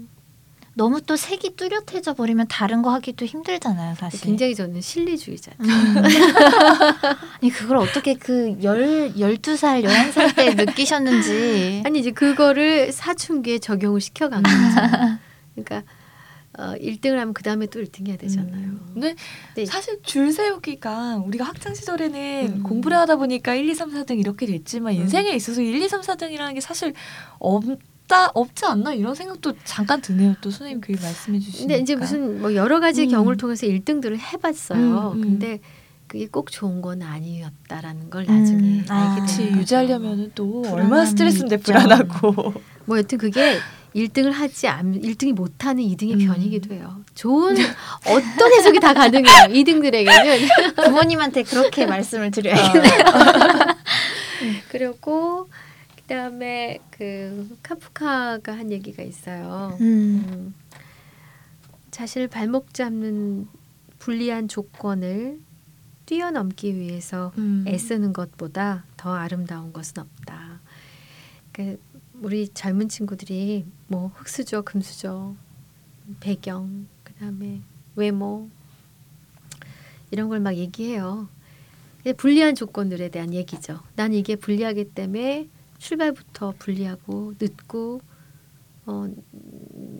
너무 0.73 1.01
또 1.01 1.17
색이 1.17 1.57
뚜렷해져 1.57 2.13
버리면 2.13 2.47
다른 2.47 2.81
거 2.81 2.93
하기도 2.93 3.25
힘들잖아요, 3.25 3.95
사실. 3.95 4.21
굉장히 4.21 4.55
저는 4.55 4.79
실리주의자. 4.79 5.51
음. 5.59 5.65
아니 7.41 7.51
그걸 7.51 7.75
어떻게 7.75 8.13
그1 8.13 9.17
12살, 9.17 9.83
11살 9.83 10.35
때 10.37 10.53
느끼셨는지. 10.53 11.83
아니 11.85 11.99
이제 11.99 12.11
그거를 12.11 12.93
사춘기에 12.93 13.59
적용을 13.59 13.99
시켜간 13.99 14.43
거죠. 14.43 15.19
그러니까 15.55 15.83
어, 16.59 16.75
1등을 16.77 17.13
하면 17.15 17.33
그 17.33 17.41
다음에 17.41 17.67
또 17.67 17.79
1등 17.79 18.07
해야 18.07 18.17
되잖아요. 18.17 18.53
음. 18.53 18.79
근데 18.93 19.15
네. 19.55 19.65
사실 19.65 20.01
줄 20.03 20.33
세우기가 20.33 21.23
우리가 21.25 21.45
학창 21.45 21.73
시절에는 21.73 22.53
음. 22.57 22.63
공부를 22.63 22.97
하다 22.97 23.15
보니까 23.15 23.55
1, 23.55 23.69
2, 23.69 23.73
3, 23.73 23.91
4등 23.91 24.19
이렇게 24.19 24.45
됐지만 24.45 24.93
음. 24.93 25.01
인생에 25.01 25.29
있어서 25.31 25.61
1, 25.61 25.81
2, 25.81 25.87
3, 25.87 26.01
4등이라는 26.01 26.55
게 26.55 26.59
사실 26.59 26.93
없다 27.39 28.31
없지 28.33 28.65
않나 28.65 28.93
이런 28.93 29.15
생각도 29.15 29.53
잠깐 29.63 30.01
드네요. 30.01 30.35
또 30.41 30.51
선생님 30.51 30.81
그 30.81 30.91
말씀해 30.91 31.39
주시니까. 31.39 31.59
근데 31.59 31.77
이제 31.79 31.95
무슨 31.95 32.41
뭐 32.41 32.53
여러 32.55 32.81
가지 32.81 33.03
음. 33.03 33.09
경우를 33.09 33.37
통해서 33.37 33.65
1등들을 33.65 34.17
해봤어요. 34.19 35.13
음, 35.15 35.17
음. 35.17 35.21
근데 35.21 35.59
그게 36.07 36.27
꼭 36.27 36.51
좋은 36.51 36.81
건 36.81 37.03
아니었다라는 37.03 38.09
걸 38.09 38.25
나중에 38.25 38.79
음, 38.79 38.85
아. 38.89 39.11
알게 39.11 39.21
그치 39.21 39.37
되는 39.37 39.51
거죠. 39.51 39.61
유지하려면 39.61 40.31
또 40.35 40.63
얼마나 40.67 41.05
스트레스인데. 41.05 41.57
불안하고. 41.57 42.53
뭐 42.85 42.97
여튼 42.97 43.17
그게 43.19 43.59
1등을 43.95 44.31
하지 44.31 44.67
않 44.67 44.93
1등이 44.93 45.33
못하는 45.33 45.83
2등의 45.83 46.21
음. 46.21 46.27
변이기도 46.27 46.73
해요. 46.75 47.03
좋은 47.15 47.55
어떤 48.05 48.53
해석이 48.53 48.79
다 48.79 48.93
가능해요. 48.93 49.47
2등들에게는 49.49 50.75
부모님한테 50.85 51.43
그렇게 51.43 51.85
말씀을 51.85 52.31
드려야겠네요. 52.31 52.91
그리고 54.69 55.49
그다음에 55.95 56.79
그 56.91 57.57
카프카가 57.61 58.51
한 58.51 58.71
얘기가 58.71 59.03
있어요. 59.03 59.77
음. 59.81 60.25
음, 60.31 60.55
자신을 61.91 62.27
발목 62.27 62.73
잡는 62.73 63.47
불리한 63.99 64.47
조건을 64.47 65.39
뛰어넘기 66.05 66.75
위해서 66.75 67.31
음. 67.37 67.63
애쓰는 67.67 68.13
것보다 68.13 68.83
더 68.97 69.13
아름다운 69.13 69.71
것은 69.71 70.01
없다. 70.01 70.59
그 71.51 71.79
우리 72.21 72.49
젊은 72.49 72.89
친구들이 72.89 73.65
뭐 73.87 74.11
흑수저, 74.15 74.61
금수저, 74.61 75.35
배경, 76.19 76.87
그다음에 77.03 77.61
외모 77.95 78.49
이런 80.11 80.29
걸 80.29 80.39
막 80.39 80.55
얘기해요. 80.55 81.29
불리한 82.17 82.55
조건들에 82.55 83.09
대한 83.09 83.33
얘기죠. 83.33 83.79
난 83.95 84.13
이게 84.13 84.35
불리하기 84.35 84.91
때문에 84.91 85.49
출발부터 85.77 86.55
불리하고 86.57 87.33
늦고 87.39 88.01
어, 88.85 89.07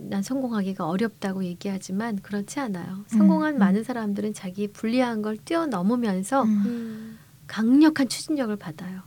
난 0.10 0.23
성공하기가 0.23 0.88
어렵다고 0.88 1.43
얘기하지만 1.43 2.15
그렇지 2.21 2.60
않아요. 2.60 3.03
성공한 3.08 3.55
음. 3.55 3.60
많은 3.60 3.84
사람들은 3.84 4.34
자기 4.34 4.67
불리한 4.67 5.21
걸 5.21 5.38
뛰어넘으면서 5.38 6.43
음. 6.43 6.63
음. 6.65 7.19
강력한 7.45 8.08
추진력을 8.10 8.55
받아요. 8.55 9.01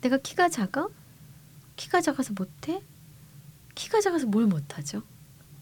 내가 0.00 0.16
키가 0.16 0.48
작아? 0.48 0.88
키가 1.76 2.00
작아서 2.00 2.32
못해? 2.36 2.82
키가 3.74 4.00
작아서 4.00 4.26
뭘 4.26 4.46
못하죠? 4.46 5.02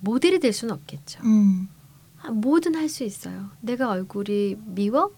모델이 0.00 0.40
될 0.40 0.52
수는 0.52 0.74
없겠죠. 0.74 1.20
음. 1.24 1.68
아, 2.22 2.30
뭐든 2.30 2.74
할 2.74 2.88
수 2.88 3.04
있어요. 3.04 3.50
내가 3.60 3.88
얼굴이 3.90 4.56
미워? 4.66 5.12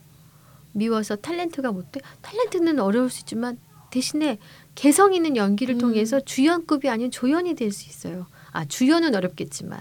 미워서 0.73 1.17
탤런트가 1.17 1.73
못돼? 1.73 2.01
탤런트는 2.23 2.79
어려울 2.81 3.11
수 3.11 3.21
있지만 3.21 3.59
대신에 3.91 4.39
개성 4.75 5.13
있는 5.15 5.37
연기를 5.37 5.75
음. 5.77 5.79
통해서 5.81 6.21
주연급이 6.21 6.89
아닌 6.89 7.11
조연이 7.11 7.55
될 7.55 7.73
수 7.73 7.89
있어요. 7.89 8.27
아 8.53 8.65
주연은 8.65 9.15
어렵겠지만 9.15 9.81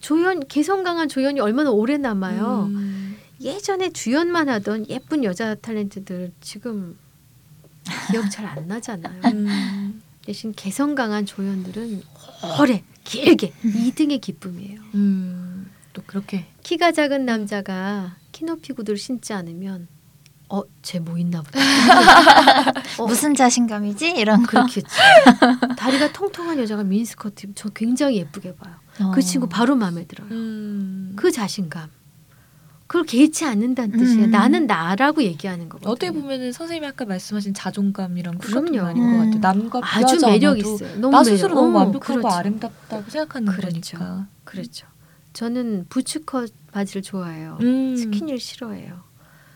조연 0.00 0.46
개성 0.48 0.82
강한 0.82 1.08
조연이 1.08 1.40
얼마나 1.40 1.70
오래 1.70 1.96
남아요. 1.98 2.66
음. 2.70 3.16
예전에 3.40 3.90
주연만 3.90 4.48
하던 4.48 4.88
예쁜 4.88 5.24
여자 5.24 5.54
탤런트들 5.56 6.32
지금 6.40 6.96
기억 8.10 8.30
잘 8.30 8.46
안 8.46 8.66
나잖아요. 8.66 9.20
음. 9.34 9.91
대신 10.24 10.52
개성 10.52 10.94
강한 10.94 11.26
조연들은 11.26 12.02
오래 12.60 12.82
길게 13.04 13.52
2등의 13.64 14.20
기쁨이에요. 14.20 14.80
음. 14.94 15.70
또 15.92 16.02
그렇게 16.06 16.46
키가 16.62 16.92
작은 16.92 17.26
남자가 17.26 18.16
키 18.30 18.44
높이 18.44 18.72
구두를 18.72 18.96
신지 18.98 19.32
않으면 19.32 19.88
어, 20.48 20.62
쟤 20.82 20.98
뭐 21.00 21.18
있나 21.18 21.42
보다. 21.42 21.58
어, 22.98 23.06
무슨 23.06 23.34
자신감이지? 23.34 24.10
이런 24.12 24.42
거. 24.42 24.48
그렇겠지. 24.48 24.86
다리가 25.76 26.12
통통한 26.12 26.58
여자가 26.58 26.84
미니스커트 26.84 27.54
저 27.54 27.68
굉장히 27.70 28.16
예쁘게 28.18 28.54
봐요. 28.56 28.74
어. 29.00 29.10
그 29.12 29.22
친구 29.22 29.48
바로 29.48 29.74
마음에 29.76 30.06
들어요. 30.06 30.28
음. 30.30 31.14
그 31.16 31.30
자신감. 31.30 31.88
그걸 32.92 33.06
개의치 33.06 33.46
않는다는 33.46 33.98
뜻이에요. 33.98 34.24
음. 34.26 34.30
나는 34.30 34.66
나라고 34.66 35.22
얘기하는 35.22 35.70
거거든요. 35.70 35.90
어떻게 35.90 36.10
보면은 36.10 36.52
선생님이 36.52 36.88
아까 36.88 37.06
말씀하신 37.06 37.54
자존감이랑. 37.54 38.36
똑같은 38.36 38.64
말인 38.64 38.76
것 38.76 38.90
음. 39.00 39.18
같아요. 39.18 39.38
남과 39.40 39.80
아주 39.82 40.18
매력 40.26 40.58
있어요. 40.58 40.90
너무 41.00 41.10
나 41.10 41.22
매력- 41.22 41.24
스스로 41.24 41.54
너무 41.54 41.68
어머, 41.68 41.78
완벽하고 41.78 42.20
그렇죠. 42.20 42.28
아름답다고 42.36 43.08
생각하는 43.10 43.50
그렇죠. 43.50 43.96
거니까. 43.96 44.26
그렇죠. 44.44 44.86
저는 45.32 45.86
부츠컷 45.88 46.52
바지를 46.70 47.00
좋아해요. 47.00 47.56
음. 47.62 47.96
스키니를 47.96 48.38
싫어해요. 48.38 49.00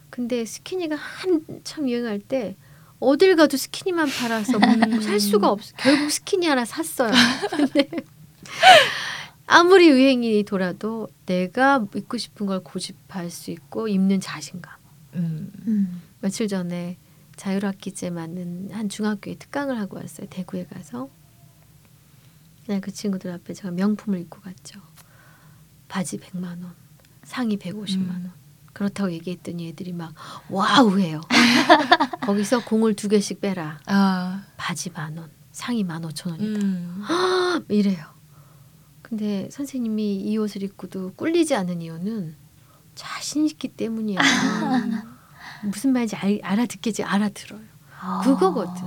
근데 0.08 0.46
스키니가 0.46 0.96
한참 0.96 1.90
유행할 1.90 2.20
때 2.20 2.56
어딜 3.00 3.36
가도 3.36 3.58
스키니만 3.58 4.08
팔아서 4.18 4.56
음. 4.56 5.02
살 5.02 5.20
수가 5.20 5.50
없어. 5.50 5.74
결국 5.76 6.10
스키니 6.10 6.46
하나 6.46 6.64
샀어요. 6.64 7.12
근데 7.54 7.86
아무리 9.46 9.88
유행이 9.88 10.42
돌아도 10.44 11.08
내가 11.24 11.86
입고 11.94 12.18
싶은 12.18 12.46
걸 12.46 12.62
고집할 12.62 13.30
수 13.30 13.50
있고 13.50 13.88
입는 13.88 14.20
자신감. 14.20 14.74
음. 15.14 15.52
음. 15.66 16.02
며칠 16.20 16.48
전에 16.48 16.98
자율학기제 17.36 18.10
맞는 18.10 18.70
한 18.72 18.88
중학교에 18.88 19.36
특강을 19.36 19.78
하고 19.78 19.96
왔어요. 19.96 20.26
대구에 20.28 20.66
가서. 20.66 21.08
그냥 22.64 22.80
그 22.80 22.90
친구들 22.90 23.30
앞에 23.30 23.54
제가 23.54 23.70
명품을 23.70 24.18
입고 24.20 24.40
갔죠. 24.40 24.80
바지 25.86 26.18
100만 26.18 26.44
원, 26.44 26.74
상의 27.22 27.56
150만 27.58 28.08
원. 28.08 28.16
음. 28.24 28.32
그렇다고 28.72 29.12
얘기했더니 29.12 29.68
애들이 29.68 29.92
막 29.92 30.12
wow 30.50 30.98
해요. 30.98 31.20
거기서 32.22 32.64
공을 32.64 32.94
두 32.94 33.08
개씩 33.08 33.40
빼라. 33.40 33.78
아. 33.86 34.44
바지 34.56 34.90
만 34.90 35.16
원, 35.16 35.30
상의 35.52 35.84
만 35.84 36.04
오천 36.04 36.32
원이다. 36.32 36.66
음. 36.66 37.04
이래요. 37.70 38.15
근데 39.08 39.48
선생님이 39.52 40.16
이 40.16 40.36
옷을 40.36 40.64
입고도 40.64 41.12
꿀리지 41.14 41.54
않은 41.54 41.80
이유는 41.80 42.34
자신 42.96 43.46
있기 43.46 43.68
때문이야. 43.68 44.18
무슨 45.62 45.92
말인지 45.92 46.16
알, 46.16 46.40
알아듣겠지 46.42 47.04
알아들어요. 47.04 47.60
아. 48.00 48.20
그거거든. 48.24 48.82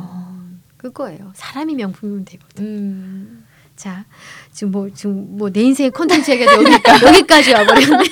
그거예요. 0.75 1.32
사람이 1.36 1.73
명품이면 1.75 2.25
되거든. 2.25 2.65
음. 2.65 3.45
자, 3.77 4.03
지금 4.51 4.71
뭐 4.71 4.89
지금 4.93 5.38
뭐 5.38 5.49
내 5.51 5.62
인생의 5.62 5.91
콘텐츠 5.91 6.32
얘기가 6.32 6.51
여기 6.53 6.65
여기까지 7.08 7.53
와버렸네. 7.53 8.03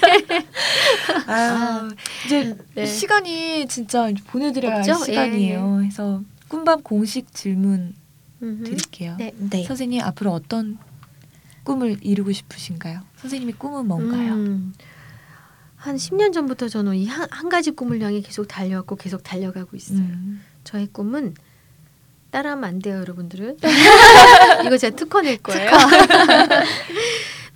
아, 1.28 1.89
이제 2.26 2.58
네. 2.74 2.86
시간이 2.86 3.67
진짜 3.67 4.10
보내드려야 4.28 4.76
할 4.76 4.80
없죠? 4.80 5.04
시간이에요. 5.04 5.80
그래서 5.82 6.22
꿈밤 6.48 6.84
공식 6.84 7.34
질문 7.34 7.96
음흠. 8.41 8.63
드릴게요. 8.63 9.15
네. 9.17 9.34
네. 9.38 9.65
선생님 9.65 10.02
앞으로 10.04 10.32
어떤 10.32 10.78
꿈을 11.67 11.97
이루고 12.01 12.32
싶으신가요? 12.32 13.01
선생님의 13.17 13.56
꿈은 13.58 13.88
뭔가요? 13.89 14.36
음, 14.36 14.73
한 15.75 15.97
10년 15.97 16.32
전부터 16.32 16.69
저는 16.69 16.95
이한 16.95 17.27
가지 17.49 17.71
꿈을 17.71 17.99
향해 17.99 18.21
계속 18.21 18.47
달려왔고 18.47 18.95
계속 18.95 19.21
달려가고 19.21 19.75
있어요. 19.75 19.99
음. 19.99 20.41
저의 20.63 20.88
꿈은 20.88 21.36
따라하면 22.32 22.63
안 22.63 22.80
돼요, 22.80 22.99
여러분들은. 22.99 23.58
이거 24.65 24.77
제가 24.77 24.95
특허 24.95 25.21
낼 25.21 25.38
거예요. 25.43 25.69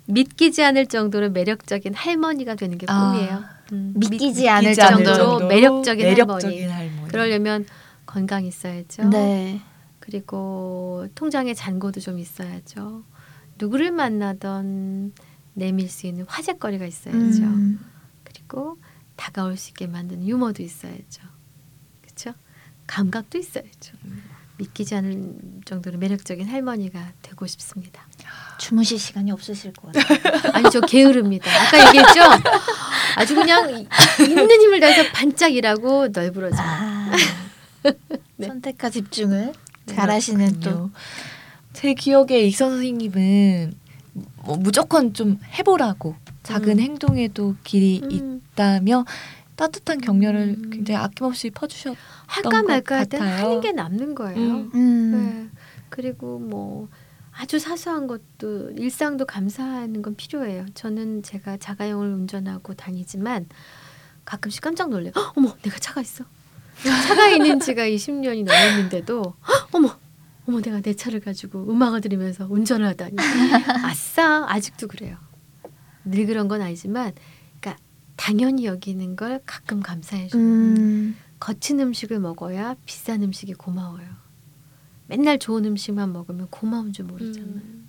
믿기지 0.04 0.62
않을 0.62 0.86
정도로 0.88 1.30
매력적인 1.30 1.94
할머니가 1.94 2.54
되는 2.56 2.76
게 2.76 2.84
아, 2.90 3.12
꿈이에요. 3.12 3.44
음, 3.72 3.94
믿기지 3.96 4.10
믿기지 4.26 4.48
않을 4.50 4.74
정도로 4.74 5.16
정도로 5.16 5.48
매력적인, 5.48 6.04
매력적인 6.04 6.68
할머니. 6.70 6.90
할머니. 6.90 7.08
그러려면 7.10 7.64
건강 8.04 8.44
있어야죠. 8.44 9.04
네. 9.08 9.62
그리고 10.00 11.06
통장에 11.14 11.54
잔고도 11.54 12.00
좀 12.00 12.18
있어야죠. 12.18 13.04
누구를 13.62 13.92
만나던 13.92 15.12
내밀 15.54 15.88
수 15.88 16.08
있는 16.08 16.24
화제거리가 16.26 16.84
있어야죠. 16.84 17.42
음. 17.42 17.78
그리고 18.24 18.76
다가올 19.14 19.56
수 19.56 19.70
있게 19.70 19.86
만드는 19.86 20.26
유머도 20.26 20.64
있어야죠. 20.64 21.22
그렇죠? 22.02 22.34
감각도 22.88 23.38
있어야죠. 23.38 23.92
믿기지 24.58 24.96
않을 24.96 25.34
정도로 25.64 25.98
매력적인 25.98 26.48
할머니가 26.48 27.12
되고 27.22 27.46
싶습니다. 27.46 28.06
주무실 28.58 28.98
시간이 28.98 29.30
없으실 29.30 29.72
것 29.74 29.92
같아요. 29.92 30.18
아니 30.54 30.68
저 30.70 30.80
게으릅니다. 30.80 31.48
아까 31.50 31.86
얘기했죠. 31.88 32.20
아주 33.16 33.34
그냥 33.36 33.70
이- 33.70 33.86
있는 34.28 34.50
힘을 34.60 34.80
다해서 34.80 35.08
반짝 35.12 35.52
일하고 35.52 36.08
널브러져. 36.08 36.56
아. 36.58 37.12
네. 38.36 38.48
선택과 38.48 38.90
집중을 38.90 39.52
네, 39.86 39.94
잘하시는 39.94 40.60
또. 40.60 40.90
제 41.72 41.94
기억에 41.94 42.40
익선 42.46 42.70
선생님은 42.70 43.74
뭐 44.44 44.56
무조건 44.56 45.14
좀 45.14 45.38
해보라고 45.58 46.16
작은 46.42 46.78
음. 46.78 46.80
행동에도 46.80 47.54
길이 47.64 48.00
음, 48.02 48.40
있다며 48.52 49.04
따뜻한 49.56 50.00
격려를 50.00 50.56
음. 50.58 50.70
굉장히 50.70 50.98
아낌없이 50.98 51.50
퍼주셨. 51.50 51.96
할까 52.26 52.50
것 52.50 52.66
말까 52.66 52.96
할때 52.98 53.18
같아요. 53.18 53.44
하는 53.46 53.60
게 53.60 53.72
남는 53.72 54.14
거예요. 54.14 54.38
음. 54.38 54.70
음. 54.74 55.50
네. 55.52 55.58
그리고 55.88 56.38
뭐 56.38 56.88
아주 57.32 57.58
사소한 57.58 58.06
것도 58.06 58.72
일상도 58.76 59.24
감사하는 59.24 60.02
건 60.02 60.14
필요해요. 60.16 60.66
저는 60.74 61.22
제가 61.22 61.56
자가용을 61.58 62.12
운전하고 62.12 62.74
다니지만 62.74 63.46
가끔씩 64.24 64.62
깜짝 64.62 64.90
놀래요. 64.90 65.12
헉, 65.16 65.32
어머, 65.36 65.54
내가 65.62 65.78
차가 65.78 66.00
있어. 66.00 66.24
차가 67.06 67.28
있는 67.28 67.60
지가 67.60 67.84
20년이 67.84 68.44
넘었는데도 68.44 69.22
헉, 69.48 69.68
어머, 69.72 69.96
어머, 70.46 70.60
내가 70.60 70.80
내 70.80 70.94
차를 70.94 71.20
가지고 71.20 71.70
음악을 71.70 72.00
들으면서 72.00 72.46
운전을 72.48 72.86
하다니. 72.88 73.16
아싸, 73.84 74.44
아직도 74.48 74.88
그래요. 74.88 75.16
늘 76.04 76.26
그런 76.26 76.48
건 76.48 76.62
아니지만, 76.62 77.12
그러니까 77.60 77.82
당연히 78.16 78.66
여기는 78.66 79.16
걸 79.16 79.40
가끔 79.46 79.80
감사해 79.80 80.28
줘요. 80.28 80.42
음. 80.42 81.16
거친 81.38 81.80
음식을 81.80 82.20
먹어야 82.20 82.76
비싼 82.86 83.22
음식이 83.22 83.54
고마워요. 83.54 84.06
맨날 85.06 85.38
좋은 85.38 85.64
음식만 85.64 86.12
먹으면 86.12 86.48
고마운 86.50 86.92
줄 86.92 87.04
모르잖아요. 87.04 87.46
음. 87.46 87.82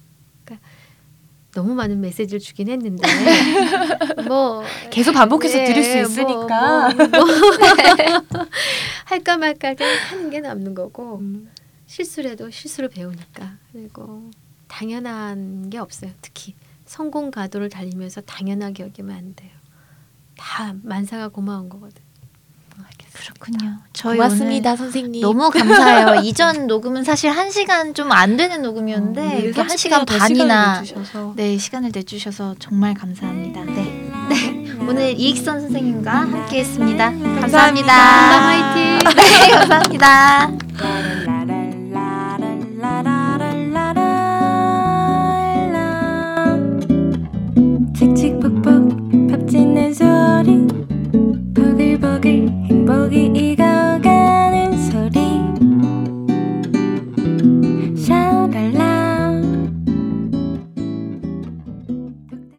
너무 1.54 1.76
많은 1.76 2.01
메시지를 2.01 2.39
주긴 2.39 2.68
했는데 2.70 3.08
뭐 4.28 4.64
계속 4.89 5.14
반복해서 5.14 5.60
예, 5.60 5.66
들을 5.66 5.84
수 5.84 5.91
뭐, 5.91 6.01
있으니까. 6.01 6.93
뭐, 6.93 7.08
뭐. 7.08 7.26
할까 9.06 9.38
말까 9.38 9.76
하는 10.10 10.30
게 10.32 10.39
남는 10.39 10.74
거고 10.74 11.20
음. 11.20 11.49
실수를 11.94 12.32
해도 12.32 12.50
실수를 12.50 12.89
배우니까 12.89 13.58
그리고 13.72 14.32
당연한 14.68 15.70
게 15.70 15.78
없어요. 15.78 16.10
특히 16.24 16.56
성공 16.88 17.30
가도를 17.30 17.70
달리면서 17.70 18.22
당연하게 18.22 18.86
여기면 18.86 19.16
안 19.16 19.36
돼요. 19.36 19.52
다 20.36 20.74
만사가 20.82 21.28
고마운 21.28 21.70
거거든. 21.70 22.02
그렇군요. 23.14 23.78
저희 23.94 24.18
고맙습니다, 24.18 24.72
오늘 24.72 24.78
선생님. 24.78 25.22
너무 25.22 25.52
감사해요. 25.52 26.22
이전 26.26 26.66
녹음은 26.66 27.04
사실 27.04 27.30
한 27.30 27.52
시간 27.52 27.94
좀 27.94 28.12
안 28.12 28.38
되는 28.38 28.64
녹음이었는데 28.64 29.22
어, 29.22 29.38
이렇게 29.38 29.62
한 29.62 29.78
시간 29.78 30.04
반이나 30.04 30.84
네 31.36 31.58
시간을 31.60 31.91
내주셔서 31.94 32.56
정말 32.58 32.96
감사합니다. 32.96 33.64
네, 33.66 34.12
네 34.30 34.72
오늘 34.89 35.18
이익선 35.20 35.62
선생님과 35.62 36.12
함께했습니다. 36.12 37.12
감사합니다. 37.12 37.41
감사합니다. 37.41 37.94
화이팅. 38.41 39.00
네 39.16 39.52
감사합니다. 39.52 41.33
ಹೋಗಿ 53.14 53.43